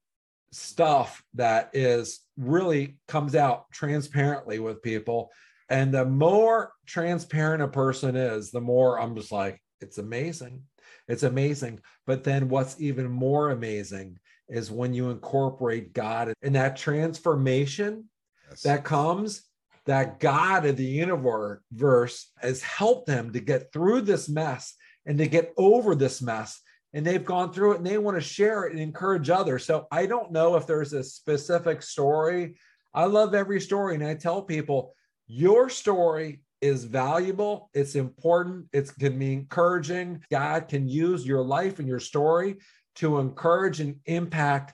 stuff 0.52 1.22
that 1.34 1.70
is 1.72 2.20
really 2.36 2.98
comes 3.08 3.34
out 3.34 3.70
transparently 3.72 4.58
with 4.58 4.82
people. 4.82 5.30
And 5.68 5.92
the 5.92 6.04
more 6.04 6.72
transparent 6.86 7.62
a 7.62 7.68
person 7.68 8.16
is, 8.16 8.50
the 8.50 8.60
more 8.60 9.00
I'm 9.00 9.16
just 9.16 9.32
like, 9.32 9.60
it's 9.80 9.98
amazing. 9.98 10.62
It's 11.08 11.22
amazing. 11.22 11.80
But 12.06 12.24
then 12.24 12.48
what's 12.48 12.80
even 12.80 13.10
more 13.10 13.50
amazing 13.50 14.18
is 14.48 14.70
when 14.70 14.94
you 14.94 15.10
incorporate 15.10 15.92
God 15.92 16.32
and 16.42 16.54
that 16.54 16.76
transformation 16.76 18.08
yes. 18.48 18.62
that 18.62 18.84
comes 18.84 19.42
that 19.86 20.20
God 20.20 20.64
of 20.66 20.76
the 20.76 20.84
universe 20.84 22.30
has 22.38 22.62
helped 22.62 23.06
them 23.06 23.32
to 23.32 23.40
get 23.40 23.72
through 23.72 24.02
this 24.02 24.28
mess 24.28 24.74
and 25.06 25.18
to 25.18 25.26
get 25.26 25.52
over 25.56 25.94
this 25.94 26.22
mess. 26.22 26.60
And 26.92 27.04
they've 27.04 27.24
gone 27.24 27.52
through 27.52 27.72
it 27.72 27.78
and 27.78 27.86
they 27.86 27.98
want 27.98 28.16
to 28.16 28.20
share 28.20 28.64
it 28.64 28.72
and 28.72 28.80
encourage 28.80 29.28
others. 29.28 29.64
So 29.64 29.86
I 29.90 30.06
don't 30.06 30.32
know 30.32 30.56
if 30.56 30.66
there's 30.66 30.92
a 30.92 31.02
specific 31.02 31.82
story. 31.82 32.54
I 32.94 33.04
love 33.06 33.34
every 33.34 33.60
story. 33.60 33.96
And 33.96 34.04
I 34.04 34.14
tell 34.14 34.42
people, 34.42 34.94
your 35.26 35.68
story 35.68 36.40
is 36.60 36.84
valuable, 36.84 37.68
it's 37.74 37.94
important, 37.94 38.66
it 38.72 38.90
can 38.98 39.18
be 39.18 39.34
encouraging. 39.34 40.22
God 40.30 40.68
can 40.68 40.88
use 40.88 41.26
your 41.26 41.42
life 41.42 41.78
and 41.78 41.86
your 41.86 42.00
story 42.00 42.56
to 42.96 43.18
encourage 43.18 43.80
and 43.80 43.96
impact 44.06 44.72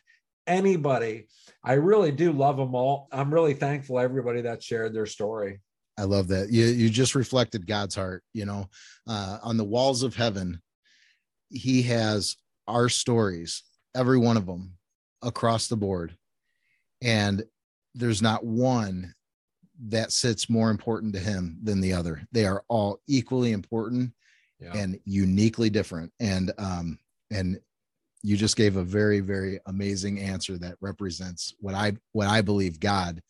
anybody. 0.50 1.28
I 1.62 1.74
really 1.74 2.10
do 2.10 2.32
love 2.32 2.56
them 2.56 2.74
all. 2.74 3.08
I'm 3.12 3.32
really 3.32 3.54
thankful 3.54 3.98
everybody 3.98 4.42
that 4.42 4.62
shared 4.62 4.94
their 4.94 5.06
story. 5.06 5.60
I 5.96 6.04
love 6.04 6.28
that. 6.28 6.50
You 6.50 6.64
you 6.64 6.88
just 6.88 7.14
reflected 7.14 7.66
God's 7.66 7.94
heart, 7.94 8.22
you 8.32 8.46
know, 8.46 8.68
uh, 9.06 9.38
on 9.42 9.56
the 9.56 9.64
walls 9.64 10.02
of 10.02 10.14
heaven. 10.14 10.60
He 11.50 11.82
has 11.82 12.36
our 12.66 12.88
stories, 12.88 13.62
every 13.94 14.18
one 14.18 14.36
of 14.36 14.46
them 14.46 14.74
across 15.22 15.68
the 15.68 15.76
board. 15.76 16.16
And 17.02 17.44
there's 17.94 18.22
not 18.22 18.44
one 18.44 19.14
that 19.88 20.12
sits 20.12 20.48
more 20.48 20.70
important 20.70 21.12
to 21.14 21.20
him 21.20 21.58
than 21.62 21.80
the 21.80 21.92
other. 21.92 22.26
They 22.32 22.46
are 22.46 22.64
all 22.68 23.00
equally 23.06 23.52
important 23.52 24.12
yeah. 24.60 24.72
and 24.74 24.98
uniquely 25.04 25.70
different. 25.70 26.12
And 26.20 26.52
um 26.58 26.98
and 27.30 27.58
you 28.22 28.36
just 28.36 28.56
gave 28.56 28.76
a 28.76 28.84
very 28.84 29.20
very 29.20 29.58
amazing 29.66 30.20
answer 30.20 30.58
that 30.58 30.76
represents 30.80 31.54
what 31.60 31.74
i 31.74 31.92
what 32.12 32.28
i 32.28 32.40
believe 32.40 32.80
god 32.80 33.22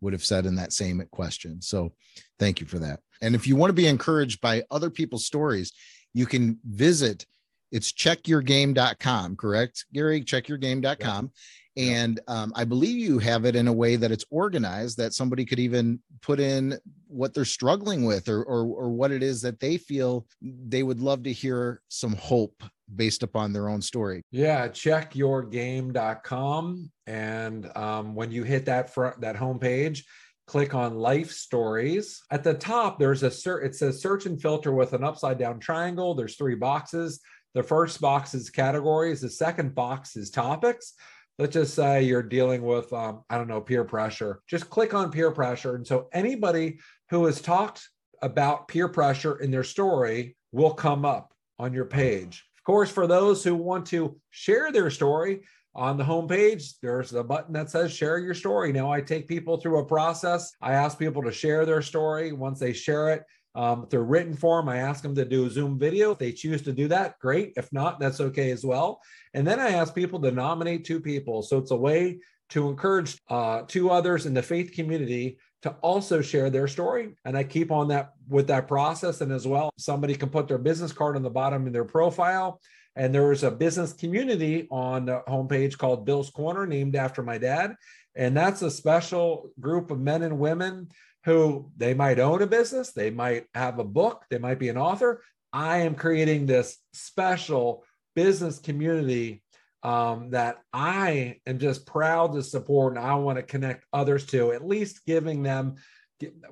would 0.00 0.12
have 0.12 0.24
said 0.24 0.46
in 0.46 0.56
that 0.56 0.72
same 0.72 1.00
question. 1.12 1.62
So 1.62 1.92
thank 2.40 2.60
you 2.60 2.66
for 2.66 2.80
that. 2.80 2.98
And 3.20 3.36
if 3.36 3.46
you 3.46 3.54
want 3.54 3.68
to 3.68 3.74
be 3.74 3.86
encouraged 3.86 4.40
by 4.40 4.64
other 4.68 4.90
people's 4.90 5.24
stories 5.24 5.72
you 6.14 6.26
can 6.26 6.58
visit 6.64 7.26
it's 7.70 7.92
checkyourgame.com 7.92 9.36
correct 9.36 9.86
gary? 9.92 10.22
checkyourgame.com 10.22 11.30
yeah. 11.74 11.84
and 11.84 12.20
um, 12.28 12.52
i 12.54 12.64
believe 12.64 12.98
you 12.98 13.18
have 13.18 13.44
it 13.44 13.56
in 13.56 13.68
a 13.68 13.72
way 13.72 13.96
that 13.96 14.12
it's 14.12 14.24
organized 14.30 14.96
that 14.96 15.12
somebody 15.12 15.44
could 15.44 15.58
even 15.58 15.98
put 16.20 16.38
in 16.38 16.78
what 17.08 17.34
they're 17.34 17.44
struggling 17.44 18.04
with 18.04 18.28
or, 18.28 18.42
or 18.44 18.64
or 18.64 18.90
what 18.90 19.10
it 19.10 19.22
is 19.22 19.42
that 19.42 19.60
they 19.60 19.76
feel 19.76 20.26
they 20.42 20.82
would 20.82 21.00
love 21.00 21.22
to 21.22 21.32
hear 21.32 21.80
some 21.88 22.14
hope 22.14 22.62
based 22.96 23.22
upon 23.22 23.52
their 23.52 23.68
own 23.68 23.82
story. 23.82 24.22
Yeah, 24.30 24.68
checkyourgame.com. 24.68 26.90
And 27.06 27.76
um, 27.76 28.14
when 28.14 28.30
you 28.30 28.44
hit 28.44 28.64
that 28.66 28.94
front 28.94 29.20
that 29.20 29.36
homepage, 29.36 30.04
click 30.46 30.74
on 30.74 30.96
life 30.96 31.30
stories. 31.30 32.22
At 32.30 32.44
the 32.44 32.54
top, 32.54 32.98
there's 32.98 33.22
a 33.22 33.30
search, 33.30 33.64
it 33.64 33.74
says 33.74 34.00
search 34.00 34.26
and 34.26 34.40
filter 34.40 34.72
with 34.72 34.92
an 34.92 35.04
upside 35.04 35.38
down 35.38 35.60
triangle. 35.60 36.14
There's 36.14 36.36
three 36.36 36.56
boxes. 36.56 37.20
The 37.54 37.62
first 37.62 38.00
box 38.00 38.34
is 38.34 38.50
categories, 38.50 39.20
the 39.20 39.28
second 39.28 39.74
box 39.74 40.16
is 40.16 40.30
topics. 40.30 40.94
Let's 41.38 41.54
just 41.54 41.74
say 41.74 42.02
you're 42.02 42.22
dealing 42.22 42.62
with, 42.62 42.92
um, 42.92 43.24
I 43.28 43.36
don't 43.36 43.48
know, 43.48 43.60
peer 43.60 43.84
pressure. 43.84 44.40
Just 44.46 44.70
click 44.70 44.94
on 44.94 45.10
peer 45.10 45.30
pressure. 45.30 45.74
And 45.74 45.86
so 45.86 46.08
anybody 46.12 46.78
who 47.10 47.24
has 47.26 47.40
talked 47.40 47.88
about 48.20 48.68
peer 48.68 48.88
pressure 48.88 49.40
in 49.40 49.50
their 49.50 49.64
story 49.64 50.36
will 50.52 50.74
come 50.74 51.04
up 51.04 51.34
on 51.58 51.72
your 51.72 51.86
page. 51.86 52.44
Of 52.62 52.66
course, 52.66 52.90
for 52.90 53.08
those 53.08 53.42
who 53.42 53.56
want 53.56 53.86
to 53.86 54.16
share 54.30 54.70
their 54.70 54.88
story, 54.88 55.40
on 55.74 55.96
the 55.96 56.04
homepage, 56.04 56.74
there's 56.82 57.14
a 57.14 57.24
button 57.24 57.54
that 57.54 57.70
says 57.70 57.92
share 57.92 58.18
your 58.18 58.34
story. 58.34 58.72
Now, 58.72 58.92
I 58.92 59.00
take 59.00 59.26
people 59.26 59.56
through 59.56 59.78
a 59.78 59.84
process. 59.84 60.52
I 60.60 60.74
ask 60.74 60.98
people 60.98 61.22
to 61.22 61.32
share 61.32 61.64
their 61.64 61.82
story. 61.82 62.32
Once 62.32 62.60
they 62.60 62.72
share 62.72 63.10
it, 63.10 63.24
um, 63.54 63.86
through 63.88 64.02
written 64.02 64.34
form, 64.34 64.68
I 64.68 64.78
ask 64.78 65.02
them 65.02 65.14
to 65.14 65.24
do 65.24 65.46
a 65.46 65.50
Zoom 65.50 65.78
video. 65.78 66.12
If 66.12 66.18
they 66.18 66.32
choose 66.32 66.62
to 66.62 66.72
do 66.72 66.88
that, 66.88 67.18
great. 67.18 67.52
If 67.56 67.72
not, 67.72 67.98
that's 67.98 68.20
okay 68.20 68.50
as 68.50 68.64
well. 68.64 69.00
And 69.34 69.46
then 69.46 69.60
I 69.60 69.70
ask 69.70 69.94
people 69.94 70.20
to 70.20 70.30
nominate 70.30 70.84
two 70.84 71.00
people. 71.00 71.42
So 71.42 71.58
it's 71.58 71.70
a 71.70 71.76
way 71.76 72.20
to 72.50 72.68
encourage 72.68 73.18
uh, 73.28 73.62
two 73.66 73.90
others 73.90 74.26
in 74.26 74.34
the 74.34 74.42
faith 74.42 74.72
community 74.72 75.38
to 75.62 75.70
also 75.80 76.20
share 76.20 76.50
their 76.50 76.68
story. 76.68 77.14
And 77.24 77.36
I 77.36 77.44
keep 77.44 77.70
on 77.70 77.88
that 77.88 78.12
with 78.28 78.48
that 78.48 78.68
process. 78.68 79.20
And 79.20 79.32
as 79.32 79.46
well, 79.46 79.70
somebody 79.78 80.14
can 80.14 80.28
put 80.28 80.48
their 80.48 80.58
business 80.58 80.92
card 80.92 81.16
on 81.16 81.22
the 81.22 81.30
bottom 81.30 81.66
of 81.66 81.72
their 81.72 81.84
profile. 81.84 82.60
And 82.96 83.14
there 83.14 83.32
is 83.32 83.42
a 83.42 83.50
business 83.50 83.92
community 83.92 84.68
on 84.70 85.06
the 85.06 85.22
homepage 85.26 85.78
called 85.78 86.04
Bill's 86.04 86.30
Corner, 86.30 86.66
named 86.66 86.96
after 86.96 87.22
my 87.22 87.38
dad. 87.38 87.74
And 88.14 88.36
that's 88.36 88.62
a 88.62 88.70
special 88.70 89.50
group 89.60 89.90
of 89.90 90.00
men 90.00 90.22
and 90.22 90.38
women 90.38 90.88
who 91.24 91.70
they 91.76 91.94
might 91.94 92.18
own 92.18 92.42
a 92.42 92.46
business, 92.46 92.92
they 92.92 93.10
might 93.10 93.46
have 93.54 93.78
a 93.78 93.84
book, 93.84 94.24
they 94.28 94.38
might 94.38 94.58
be 94.58 94.68
an 94.68 94.76
author. 94.76 95.22
I 95.52 95.78
am 95.78 95.94
creating 95.94 96.46
this 96.46 96.78
special 96.92 97.84
business 98.14 98.58
community 98.58 99.41
um, 99.82 100.30
that 100.30 100.58
I 100.72 101.40
am 101.46 101.58
just 101.58 101.86
proud 101.86 102.32
to 102.34 102.42
support 102.42 102.96
and 102.96 103.04
I 103.04 103.14
want 103.14 103.36
to 103.36 103.42
connect 103.42 103.84
others 103.92 104.26
to, 104.26 104.52
at 104.52 104.66
least 104.66 105.04
giving 105.06 105.42
them 105.42 105.76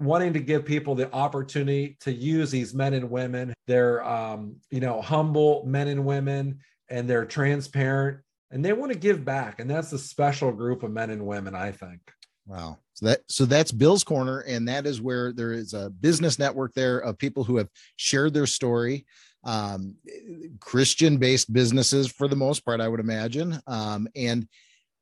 wanting 0.01 0.33
to 0.33 0.41
give 0.41 0.65
people 0.65 0.95
the 0.95 1.13
opportunity 1.15 1.97
to 2.01 2.13
use 2.13 2.51
these 2.51 2.75
men 2.75 2.95
and 2.95 3.11
women. 3.11 3.55
They're 3.67 4.05
um, 4.05 4.57
you 4.71 4.81
know 4.81 5.01
humble 5.01 5.65
men 5.65 5.89
and 5.89 6.05
women 6.05 6.61
and 6.89 7.09
they're 7.09 7.27
transparent 7.27 8.19
and 8.51 8.65
they 8.65 8.73
want 8.73 8.93
to 8.93 8.99
give 8.99 9.25
back. 9.25 9.61
And 9.61 9.71
that's 9.71 9.93
a 9.93 9.99
special 9.99 10.53
group 10.53 10.83
of 10.83 10.91
men 10.91 11.11
and 11.11 11.25
women 11.25 11.55
i 11.55 11.71
think. 11.71 12.01
Wow. 12.47 12.79
So 12.95 13.07
that 13.07 13.21
so 13.29 13.45
that's 13.45 13.71
bill's 13.71 14.05
corner 14.05 14.41
and 14.41 14.67
that 14.69 14.87
is 14.87 15.01
where 15.01 15.33
there 15.33 15.53
is 15.53 15.73
a 15.73 15.91
business 15.91 16.39
network 16.39 16.75
there 16.75 16.99
of 16.99 17.17
people 17.17 17.45
who 17.45 17.57
have 17.59 17.69
shared 17.97 18.35
their 18.35 18.47
story 18.47 19.07
um, 19.45 19.95
christian 20.61 21.17
based 21.17 21.53
businesses 21.53 22.11
for 22.11 22.29
the 22.29 22.37
most 22.37 22.65
part 22.65 22.81
i 22.81 22.89
would 22.89 23.01
imagine 23.01 23.61
um, 23.67 24.09
and 24.15 24.47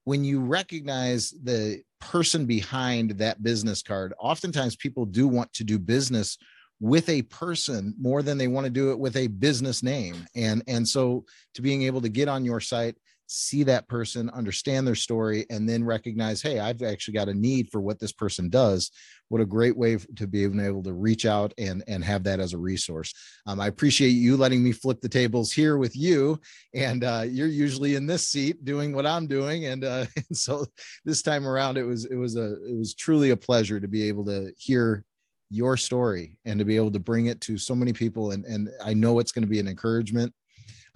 when 0.04 0.24
you 0.24 0.40
recognize 0.40 1.34
the 1.42 1.82
person 2.00 2.46
behind 2.46 3.10
that 3.10 3.42
business 3.42 3.82
card, 3.82 4.14
oftentimes 4.18 4.74
people 4.74 5.04
do 5.04 5.28
want 5.28 5.52
to 5.52 5.64
do 5.64 5.78
business 5.78 6.38
with 6.80 7.08
a 7.10 7.20
person 7.22 7.94
more 8.00 8.22
than 8.22 8.38
they 8.38 8.48
want 8.48 8.64
to 8.64 8.70
do 8.70 8.90
it 8.90 8.98
with 8.98 9.16
a 9.16 9.26
business 9.26 9.82
name. 9.82 10.26
And, 10.34 10.62
and 10.66 10.88
so 10.88 11.26
to 11.54 11.60
being 11.62 11.82
able 11.82 12.00
to 12.00 12.08
get 12.08 12.26
on 12.26 12.44
your 12.44 12.60
site, 12.60 12.96
see 13.28 13.62
that 13.62 13.86
person, 13.88 14.30
understand 14.30 14.86
their 14.86 14.94
story, 14.94 15.46
and 15.50 15.68
then 15.68 15.84
recognize, 15.84 16.40
hey, 16.40 16.58
I've 16.58 16.82
actually 16.82 17.14
got 17.14 17.28
a 17.28 17.34
need 17.34 17.70
for 17.70 17.80
what 17.80 18.00
this 18.00 18.12
person 18.12 18.48
does. 18.48 18.90
What 19.28 19.42
a 19.42 19.46
great 19.46 19.76
way 19.76 19.98
to 20.16 20.26
be 20.26 20.44
able 20.44 20.82
to 20.82 20.94
reach 20.94 21.26
out 21.26 21.52
and, 21.58 21.84
and 21.86 22.02
have 22.02 22.24
that 22.24 22.40
as 22.40 22.54
a 22.54 22.58
resource. 22.58 23.12
Um, 23.46 23.60
I 23.60 23.66
appreciate 23.66 24.10
you 24.10 24.38
letting 24.38 24.64
me 24.64 24.72
flip 24.72 25.02
the 25.02 25.08
tables 25.08 25.52
here 25.52 25.76
with 25.76 25.94
you. 25.94 26.40
And 26.74 27.04
uh, 27.04 27.24
you're 27.28 27.46
usually 27.46 27.94
in 27.94 28.06
this 28.06 28.26
seat 28.26 28.64
doing 28.64 28.94
what 28.94 29.06
I'm 29.06 29.26
doing. 29.26 29.66
And, 29.66 29.84
uh, 29.84 30.06
and 30.16 30.36
so 30.36 30.64
this 31.04 31.20
time 31.20 31.46
around, 31.46 31.76
it 31.76 31.84
was 31.84 32.06
it 32.06 32.16
was 32.16 32.36
a 32.36 32.54
it 32.64 32.78
was 32.78 32.94
truly 32.94 33.30
a 33.30 33.36
pleasure 33.36 33.78
to 33.78 33.88
be 33.88 34.08
able 34.08 34.24
to 34.24 34.52
hear 34.56 35.04
your 35.50 35.76
story 35.76 36.36
and 36.44 36.58
to 36.58 36.64
be 36.64 36.76
able 36.76 36.90
to 36.90 36.98
bring 36.98 37.26
it 37.26 37.40
to 37.42 37.58
so 37.58 37.74
many 37.74 37.92
people. 37.92 38.32
And, 38.32 38.44
and 38.44 38.68
I 38.84 38.94
know 38.94 39.18
it's 39.18 39.32
going 39.32 39.44
to 39.44 39.48
be 39.48 39.60
an 39.60 39.68
encouragement 39.68 40.32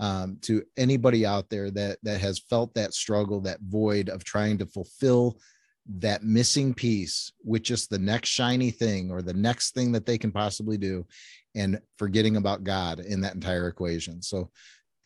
um, 0.03 0.37
to 0.43 0.65
anybody 0.77 1.25
out 1.25 1.49
there 1.49 1.71
that 1.71 1.99
that 2.03 2.21
has 2.21 2.41
felt 2.41 2.75
that 2.75 2.93
struggle, 2.93 3.41
that 3.43 3.61
void 3.61 4.09
of 4.09 4.25
trying 4.25 4.59
to 4.59 4.67
fulfill 4.67 5.39
that 5.87 6.25
missing 6.25 6.75
piece 6.75 7.33
with 7.45 7.63
just 7.63 7.89
the 7.89 7.99
next 7.99 8.29
shiny 8.29 8.73
thing 8.73 9.13
or 9.13 9.23
the 9.23 9.33
next 9.33 9.75
thing 9.75 9.93
that 9.93 10.05
they 10.05 10.19
can 10.19 10.33
possibly 10.33 10.77
do 10.77 11.07
and 11.55 11.81
forgetting 11.99 12.37
about 12.37 12.65
God 12.65 12.99
in 12.99 13.21
that 13.21 13.35
entire 13.35 13.69
equation. 13.69 14.23
So 14.23 14.51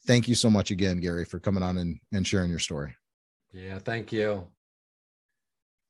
thank 0.06 0.28
you 0.28 0.34
so 0.34 0.48
much 0.48 0.70
again, 0.70 1.00
Gary, 1.00 1.26
for 1.26 1.40
coming 1.40 1.62
on 1.62 1.76
and, 1.76 1.98
and 2.12 2.26
sharing 2.26 2.50
your 2.50 2.58
story. 2.58 2.94
Yeah, 3.52 3.78
thank 3.78 4.12
you. 4.12 4.46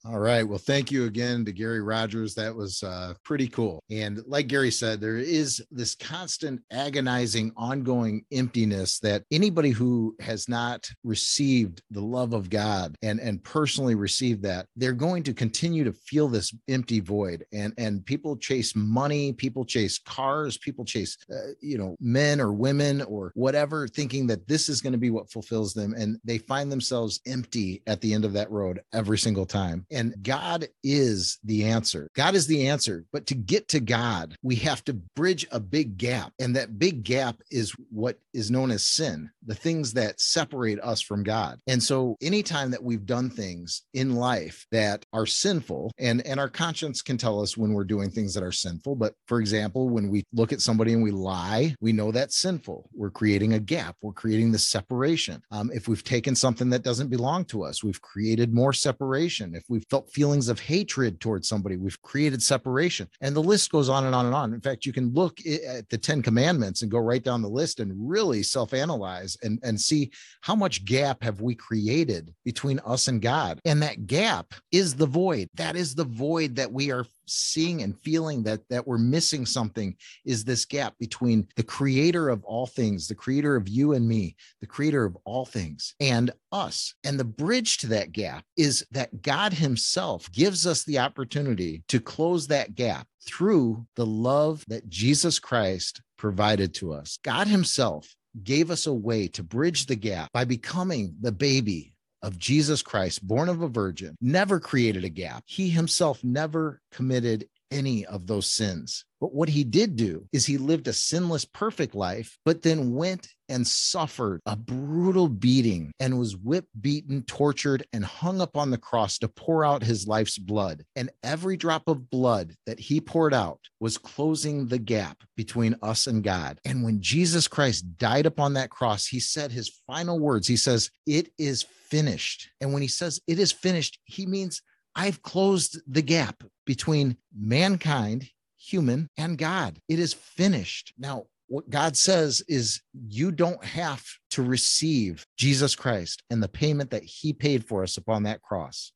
All 0.08 0.20
right. 0.20 0.44
Well, 0.44 0.58
thank 0.58 0.92
you 0.92 1.06
again 1.06 1.44
to 1.46 1.52
Gary 1.52 1.80
Rogers. 1.80 2.34
That 2.36 2.54
was 2.54 2.80
uh, 2.84 3.14
pretty 3.24 3.48
cool. 3.48 3.82
And 3.90 4.22
like 4.28 4.46
Gary 4.46 4.70
said, 4.70 5.00
there 5.00 5.16
is 5.16 5.60
this 5.72 5.96
constant, 5.96 6.62
agonizing, 6.70 7.50
ongoing 7.56 8.24
emptiness 8.30 9.00
that 9.00 9.24
anybody 9.32 9.70
who 9.70 10.14
has 10.20 10.48
not 10.48 10.88
received 11.02 11.82
the 11.90 12.00
love 12.00 12.34
of 12.34 12.50
God 12.50 12.94
and, 13.02 13.18
and 13.18 13.42
personally 13.42 13.96
received 13.96 14.44
that, 14.44 14.66
they're 14.76 14.92
going 14.92 15.24
to 15.24 15.34
continue 15.34 15.82
to 15.82 15.92
feel 15.92 16.28
this 16.28 16.54
empty 16.68 17.00
void. 17.00 17.44
And, 17.52 17.74
and 17.76 18.06
people 18.06 18.36
chase 18.36 18.76
money, 18.76 19.32
people 19.32 19.64
chase 19.64 19.98
cars, 19.98 20.56
people 20.56 20.84
chase, 20.84 21.16
uh, 21.32 21.52
you 21.60 21.78
know, 21.78 21.96
men 21.98 22.40
or 22.40 22.52
women 22.52 23.02
or 23.02 23.32
whatever, 23.34 23.88
thinking 23.88 24.28
that 24.28 24.46
this 24.46 24.68
is 24.68 24.80
going 24.80 24.92
to 24.92 24.98
be 24.98 25.10
what 25.10 25.32
fulfills 25.32 25.74
them. 25.74 25.94
And 25.94 26.18
they 26.22 26.38
find 26.38 26.70
themselves 26.70 27.20
empty 27.26 27.82
at 27.88 28.00
the 28.00 28.14
end 28.14 28.24
of 28.24 28.34
that 28.34 28.52
road 28.52 28.80
every 28.92 29.18
single 29.18 29.46
time. 29.46 29.84
And 29.96 30.14
God 30.22 30.68
is 30.84 31.38
the 31.42 31.64
answer. 31.64 32.10
God 32.14 32.34
is 32.34 32.46
the 32.46 32.68
answer. 32.68 33.06
But 33.14 33.24
to 33.28 33.34
get 33.34 33.66
to 33.68 33.80
God, 33.80 34.36
we 34.42 34.56
have 34.56 34.84
to 34.84 34.92
bridge 34.92 35.46
a 35.50 35.58
big 35.58 35.96
gap. 35.96 36.34
And 36.38 36.54
that 36.54 36.78
big 36.78 37.02
gap 37.02 37.36
is 37.50 37.74
what 37.88 38.18
is 38.34 38.50
known 38.50 38.70
as 38.70 38.86
sin, 38.86 39.30
the 39.46 39.54
things 39.54 39.94
that 39.94 40.20
separate 40.20 40.78
us 40.80 41.00
from 41.00 41.22
God. 41.22 41.58
And 41.66 41.82
so 41.82 42.16
anytime 42.20 42.70
that 42.72 42.82
we've 42.82 43.06
done 43.06 43.30
things 43.30 43.84
in 43.94 44.16
life 44.16 44.66
that 44.70 45.06
are 45.14 45.24
sinful, 45.24 45.92
and, 45.98 46.20
and 46.26 46.38
our 46.38 46.50
conscience 46.50 47.00
can 47.00 47.16
tell 47.16 47.40
us 47.40 47.56
when 47.56 47.72
we're 47.72 47.84
doing 47.84 48.10
things 48.10 48.34
that 48.34 48.42
are 48.42 48.52
sinful. 48.52 48.96
But 48.96 49.14
for 49.26 49.40
example, 49.40 49.88
when 49.88 50.10
we 50.10 50.24
look 50.34 50.52
at 50.52 50.60
somebody 50.60 50.92
and 50.92 51.02
we 51.02 51.10
lie, 51.10 51.74
we 51.80 51.92
know 51.92 52.12
that's 52.12 52.36
sinful. 52.36 52.90
We're 52.92 53.08
creating 53.08 53.54
a 53.54 53.60
gap, 53.60 53.96
we're 54.02 54.12
creating 54.12 54.52
the 54.52 54.58
separation. 54.58 55.40
Um, 55.50 55.70
if 55.72 55.88
we've 55.88 56.04
taken 56.04 56.34
something 56.34 56.68
that 56.68 56.82
doesn't 56.82 57.08
belong 57.08 57.46
to 57.46 57.64
us, 57.64 57.82
we've 57.82 58.02
created 58.02 58.52
more 58.52 58.74
separation. 58.74 59.54
If 59.54 59.64
we've 59.76 59.84
felt 59.90 60.10
feelings 60.10 60.48
of 60.48 60.58
hatred 60.58 61.20
towards 61.20 61.46
somebody. 61.46 61.76
We've 61.76 62.00
created 62.00 62.42
separation. 62.42 63.08
And 63.20 63.36
the 63.36 63.42
list 63.42 63.70
goes 63.70 63.90
on 63.90 64.06
and 64.06 64.14
on 64.14 64.24
and 64.24 64.34
on. 64.34 64.54
In 64.54 64.60
fact, 64.62 64.86
you 64.86 64.92
can 64.92 65.12
look 65.12 65.38
at 65.46 65.86
the 65.90 65.98
10 65.98 66.22
commandments 66.22 66.80
and 66.80 66.90
go 66.90 66.98
right 66.98 67.22
down 67.22 67.42
the 67.42 67.48
list 67.48 67.78
and 67.80 67.92
really 67.94 68.42
self-analyze 68.42 69.36
and, 69.42 69.58
and 69.62 69.78
see 69.78 70.10
how 70.40 70.54
much 70.56 70.86
gap 70.86 71.22
have 71.22 71.42
we 71.42 71.54
created 71.54 72.32
between 72.42 72.80
us 72.86 73.08
and 73.08 73.20
God. 73.20 73.60
And 73.66 73.82
that 73.82 74.06
gap 74.06 74.54
is 74.72 74.94
the 74.94 75.06
void. 75.06 75.50
That 75.56 75.76
is 75.76 75.94
the 75.94 76.04
void 76.04 76.56
that 76.56 76.72
we 76.72 76.90
are 76.90 77.04
seeing 77.26 77.82
and 77.82 77.98
feeling 78.00 78.42
that 78.44 78.60
that 78.68 78.86
we're 78.86 78.98
missing 78.98 79.46
something 79.46 79.96
is 80.24 80.44
this 80.44 80.64
gap 80.64 80.94
between 80.98 81.46
the 81.56 81.62
creator 81.62 82.28
of 82.28 82.44
all 82.44 82.66
things 82.66 83.08
the 83.08 83.14
creator 83.14 83.56
of 83.56 83.68
you 83.68 83.92
and 83.92 84.06
me 84.06 84.36
the 84.60 84.66
creator 84.66 85.04
of 85.04 85.16
all 85.24 85.44
things 85.44 85.94
and 86.00 86.30
us. 86.52 86.94
And 87.04 87.18
the 87.18 87.24
bridge 87.24 87.78
to 87.78 87.88
that 87.88 88.12
gap 88.12 88.44
is 88.56 88.86
that 88.92 89.22
god 89.22 89.52
himself 89.52 90.30
gives 90.32 90.66
us 90.66 90.84
the 90.84 90.98
opportunity 90.98 91.82
to 91.88 92.00
close 92.00 92.46
that 92.46 92.74
gap 92.74 93.06
through 93.26 93.86
the 93.96 94.06
love 94.06 94.64
that 94.68 94.88
jesus 94.88 95.38
christ 95.38 96.00
provided 96.16 96.74
to 96.74 96.92
us. 96.92 97.18
God 97.22 97.46
himself 97.46 98.14
gave 98.42 98.70
us 98.70 98.86
a 98.86 98.92
way 98.92 99.28
to 99.28 99.42
bridge 99.42 99.86
the 99.86 99.96
gap 99.96 100.32
by 100.32 100.44
becoming 100.44 101.14
the 101.20 101.32
baby 101.32 101.94
of 102.26 102.38
Jesus 102.40 102.82
Christ, 102.82 103.24
born 103.24 103.48
of 103.48 103.62
a 103.62 103.68
virgin, 103.68 104.16
never 104.20 104.58
created 104.58 105.04
a 105.04 105.08
gap. 105.08 105.44
He 105.46 105.70
himself 105.70 106.24
never 106.24 106.80
committed 106.90 107.48
any 107.70 108.06
of 108.06 108.26
those 108.26 108.50
sins. 108.50 109.04
But 109.20 109.34
what 109.34 109.48
he 109.48 109.64
did 109.64 109.96
do 109.96 110.26
is 110.32 110.44
he 110.44 110.58
lived 110.58 110.88
a 110.88 110.92
sinless, 110.92 111.44
perfect 111.44 111.94
life, 111.94 112.36
but 112.44 112.62
then 112.62 112.94
went 112.94 113.28
and 113.48 113.66
suffered 113.66 114.40
a 114.44 114.56
brutal 114.56 115.28
beating 115.28 115.92
and 115.98 116.18
was 116.18 116.36
whipped, 116.36 116.68
beaten, 116.80 117.22
tortured, 117.22 117.86
and 117.92 118.04
hung 118.04 118.40
up 118.40 118.56
on 118.56 118.70
the 118.70 118.78
cross 118.78 119.18
to 119.18 119.28
pour 119.28 119.64
out 119.64 119.82
his 119.82 120.06
life's 120.06 120.36
blood. 120.36 120.84
And 120.96 121.10
every 121.22 121.56
drop 121.56 121.84
of 121.86 122.10
blood 122.10 122.54
that 122.66 122.78
he 122.78 123.00
poured 123.00 123.32
out 123.32 123.60
was 123.80 123.96
closing 123.96 124.66
the 124.66 124.78
gap 124.78 125.22
between 125.36 125.76
us 125.82 126.06
and 126.06 126.22
God. 126.22 126.60
And 126.64 126.82
when 126.82 127.00
Jesus 127.00 127.48
Christ 127.48 127.96
died 127.96 128.26
upon 128.26 128.54
that 128.54 128.70
cross, 128.70 129.06
he 129.06 129.20
said 129.20 129.50
his 129.50 129.80
final 129.86 130.18
words. 130.18 130.46
He 130.46 130.56
says, 130.56 130.90
It 131.06 131.30
is 131.38 131.62
finished. 131.62 132.50
And 132.60 132.72
when 132.72 132.82
he 132.82 132.88
says 132.88 133.20
it 133.26 133.38
is 133.38 133.52
finished, 133.52 133.98
he 134.04 134.26
means 134.26 134.62
I've 134.96 135.22
closed 135.22 135.78
the 135.86 136.02
gap 136.02 136.42
between 136.64 137.18
mankind, 137.38 138.28
human, 138.58 139.10
and 139.18 139.36
God. 139.36 139.78
It 139.88 139.98
is 139.98 140.14
finished. 140.14 140.94
Now, 140.98 141.24
what 141.48 141.68
God 141.68 141.96
says 141.96 142.42
is 142.48 142.80
you 142.92 143.30
don't 143.30 143.62
have 143.62 144.02
to 144.30 144.42
receive 144.42 145.26
Jesus 145.36 145.76
Christ 145.76 146.22
and 146.30 146.42
the 146.42 146.48
payment 146.48 146.90
that 146.90 147.04
he 147.04 147.34
paid 147.34 147.64
for 147.64 147.82
us 147.82 147.98
upon 147.98 148.22
that 148.22 148.42
cross. 148.42 148.90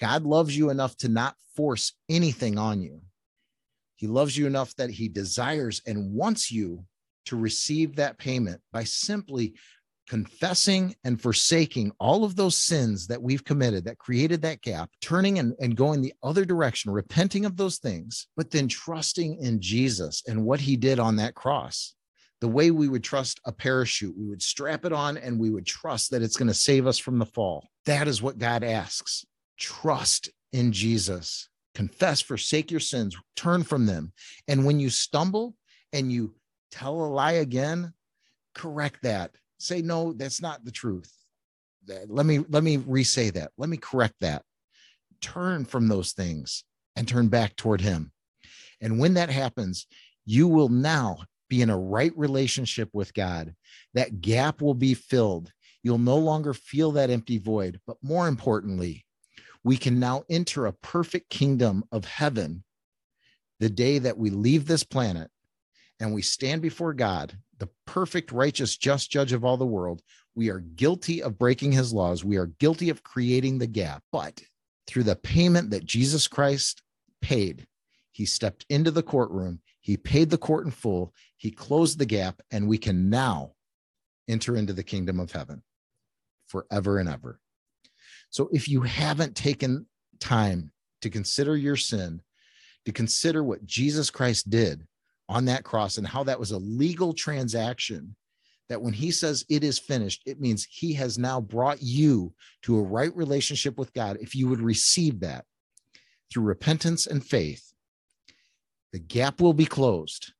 God 0.00 0.24
loves 0.24 0.56
you 0.56 0.70
enough 0.70 0.96
to 0.96 1.08
not 1.08 1.36
force 1.54 1.92
anything 2.08 2.58
on 2.58 2.80
you. 2.80 3.02
He 3.96 4.06
loves 4.06 4.36
you 4.36 4.46
enough 4.46 4.74
that 4.76 4.90
he 4.90 5.08
desires 5.08 5.82
and 5.86 6.14
wants 6.14 6.50
you 6.50 6.86
to 7.26 7.36
receive 7.36 7.96
that 7.96 8.18
payment 8.18 8.62
by 8.72 8.84
simply 8.84 9.54
confessing 10.10 10.92
and 11.04 11.22
forsaking 11.22 11.92
all 12.00 12.24
of 12.24 12.34
those 12.34 12.56
sins 12.56 13.06
that 13.06 13.22
we've 13.22 13.44
committed 13.44 13.84
that 13.84 13.96
created 13.96 14.42
that 14.42 14.60
gap, 14.60 14.90
turning 15.00 15.38
and, 15.38 15.54
and 15.60 15.76
going 15.76 16.02
the 16.02 16.12
other 16.20 16.44
direction, 16.44 16.90
repenting 16.90 17.44
of 17.44 17.56
those 17.56 17.78
things, 17.78 18.26
but 18.36 18.50
then 18.50 18.66
trusting 18.66 19.36
in 19.36 19.60
Jesus 19.60 20.24
and 20.26 20.44
what 20.44 20.58
he 20.58 20.74
did 20.74 20.98
on 20.98 21.14
that 21.14 21.36
cross. 21.36 21.94
The 22.40 22.48
way 22.48 22.72
we 22.72 22.88
would 22.88 23.04
trust 23.04 23.40
a 23.44 23.52
parachute, 23.52 24.18
we 24.18 24.26
would 24.26 24.42
strap 24.42 24.84
it 24.84 24.92
on 24.92 25.16
and 25.16 25.38
we 25.38 25.48
would 25.48 25.64
trust 25.64 26.10
that 26.10 26.22
it's 26.22 26.36
going 26.36 26.48
to 26.48 26.54
save 26.54 26.88
us 26.88 26.98
from 26.98 27.20
the 27.20 27.26
fall. 27.26 27.68
That 27.86 28.08
is 28.08 28.20
what 28.20 28.36
God 28.36 28.64
asks. 28.64 29.24
Trust 29.60 30.28
in 30.52 30.72
Jesus. 30.72 31.48
Confess, 31.76 32.20
forsake 32.20 32.72
your 32.72 32.80
sins, 32.80 33.16
turn 33.36 33.62
from 33.62 33.86
them. 33.86 34.12
And 34.48 34.64
when 34.64 34.80
you 34.80 34.90
stumble 34.90 35.54
and 35.92 36.10
you 36.10 36.34
tell 36.72 36.94
a 36.94 37.06
lie 37.06 37.34
again, 37.34 37.94
correct 38.56 39.02
that 39.04 39.30
say 39.60 39.82
no 39.82 40.12
that's 40.12 40.40
not 40.40 40.64
the 40.64 40.70
truth. 40.70 41.12
Let 42.08 42.26
me 42.26 42.44
let 42.48 42.62
me 42.62 42.76
re-say 42.76 43.30
that. 43.30 43.52
Let 43.56 43.68
me 43.68 43.76
correct 43.76 44.14
that. 44.20 44.42
Turn 45.20 45.64
from 45.64 45.88
those 45.88 46.12
things 46.12 46.64
and 46.96 47.06
turn 47.06 47.28
back 47.28 47.56
toward 47.56 47.80
him. 47.80 48.12
And 48.80 48.98
when 48.98 49.14
that 49.14 49.30
happens 49.30 49.86
you 50.26 50.46
will 50.46 50.68
now 50.68 51.18
be 51.48 51.62
in 51.62 51.70
a 51.70 51.78
right 51.78 52.16
relationship 52.16 52.90
with 52.92 53.14
god. 53.14 53.54
That 53.94 54.20
gap 54.20 54.62
will 54.62 54.74
be 54.74 54.94
filled. 54.94 55.52
You'll 55.82 55.98
no 55.98 56.16
longer 56.16 56.54
feel 56.54 56.92
that 56.92 57.10
empty 57.10 57.38
void. 57.38 57.80
But 57.86 57.96
more 58.02 58.28
importantly 58.28 59.04
we 59.62 59.76
can 59.76 60.00
now 60.00 60.24
enter 60.30 60.66
a 60.66 60.72
perfect 60.72 61.28
kingdom 61.30 61.84
of 61.92 62.04
heaven 62.04 62.64
the 63.58 63.68
day 63.68 63.98
that 63.98 64.16
we 64.16 64.30
leave 64.30 64.66
this 64.66 64.84
planet 64.84 65.30
and 66.00 66.12
we 66.12 66.22
stand 66.22 66.62
before 66.62 66.94
God 66.94 67.36
the 67.58 67.68
perfect, 67.86 68.32
righteous, 68.32 68.76
just 68.76 69.10
judge 69.10 69.32
of 69.32 69.44
all 69.44 69.58
the 69.58 69.66
world. 69.66 70.02
We 70.34 70.48
are 70.48 70.60
guilty 70.60 71.22
of 71.22 71.38
breaking 71.38 71.72
his 71.72 71.92
laws. 71.92 72.24
We 72.24 72.38
are 72.38 72.46
guilty 72.46 72.88
of 72.88 73.02
creating 73.02 73.58
the 73.58 73.66
gap. 73.66 74.02
But 74.10 74.40
through 74.86 75.02
the 75.04 75.16
payment 75.16 75.70
that 75.70 75.84
Jesus 75.84 76.26
Christ 76.26 76.82
paid, 77.20 77.66
he 78.12 78.24
stepped 78.24 78.64
into 78.70 78.90
the 78.90 79.02
courtroom, 79.02 79.60
he 79.80 79.96
paid 79.96 80.30
the 80.30 80.38
court 80.38 80.64
in 80.64 80.70
full, 80.70 81.12
he 81.36 81.50
closed 81.50 81.98
the 81.98 82.06
gap, 82.06 82.40
and 82.50 82.66
we 82.66 82.78
can 82.78 83.10
now 83.10 83.52
enter 84.28 84.56
into 84.56 84.72
the 84.72 84.82
kingdom 84.82 85.20
of 85.20 85.32
heaven 85.32 85.62
forever 86.46 86.98
and 86.98 87.08
ever. 87.08 87.38
So 88.30 88.48
if 88.52 88.68
you 88.68 88.82
haven't 88.82 89.36
taken 89.36 89.86
time 90.18 90.72
to 91.02 91.10
consider 91.10 91.56
your 91.56 91.76
sin, 91.76 92.22
to 92.86 92.92
consider 92.92 93.44
what 93.44 93.66
Jesus 93.66 94.10
Christ 94.10 94.48
did 94.48 94.86
on 95.30 95.44
that 95.44 95.62
cross 95.62 95.96
and 95.96 96.06
how 96.06 96.24
that 96.24 96.40
was 96.40 96.50
a 96.50 96.58
legal 96.58 97.14
transaction 97.14 98.16
that 98.68 98.82
when 98.82 98.92
he 98.92 99.12
says 99.12 99.44
it 99.48 99.62
is 99.62 99.78
finished, 99.78 100.22
it 100.26 100.40
means 100.40 100.66
he 100.68 100.92
has 100.94 101.18
now 101.18 101.40
brought 101.40 101.80
you 101.80 102.34
to 102.62 102.76
a 102.76 102.82
right 102.82 103.14
relationship 103.16 103.78
with 103.78 103.92
God. 103.92 104.18
If 104.20 104.34
you 104.34 104.48
would 104.48 104.60
receive 104.60 105.20
that 105.20 105.44
through 106.32 106.42
repentance 106.42 107.06
and 107.06 107.24
faith, 107.24 107.72
the 108.92 108.98
gap 108.98 109.40
will 109.40 109.54
be 109.54 109.66
closed. 109.66 110.32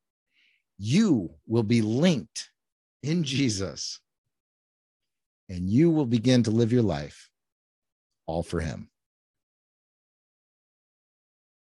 You 0.77 1.31
will 1.47 1.63
be 1.63 1.83
linked 1.83 2.51
in 3.05 3.23
Jesus, 3.23 4.01
and 5.49 5.71
you 5.71 5.91
will 5.91 6.07
begin 6.07 6.43
to 6.45 6.51
live 6.51 6.73
your 6.73 6.83
life 6.83 7.31
all 8.27 8.43
for 8.43 8.61
him. 8.61 8.90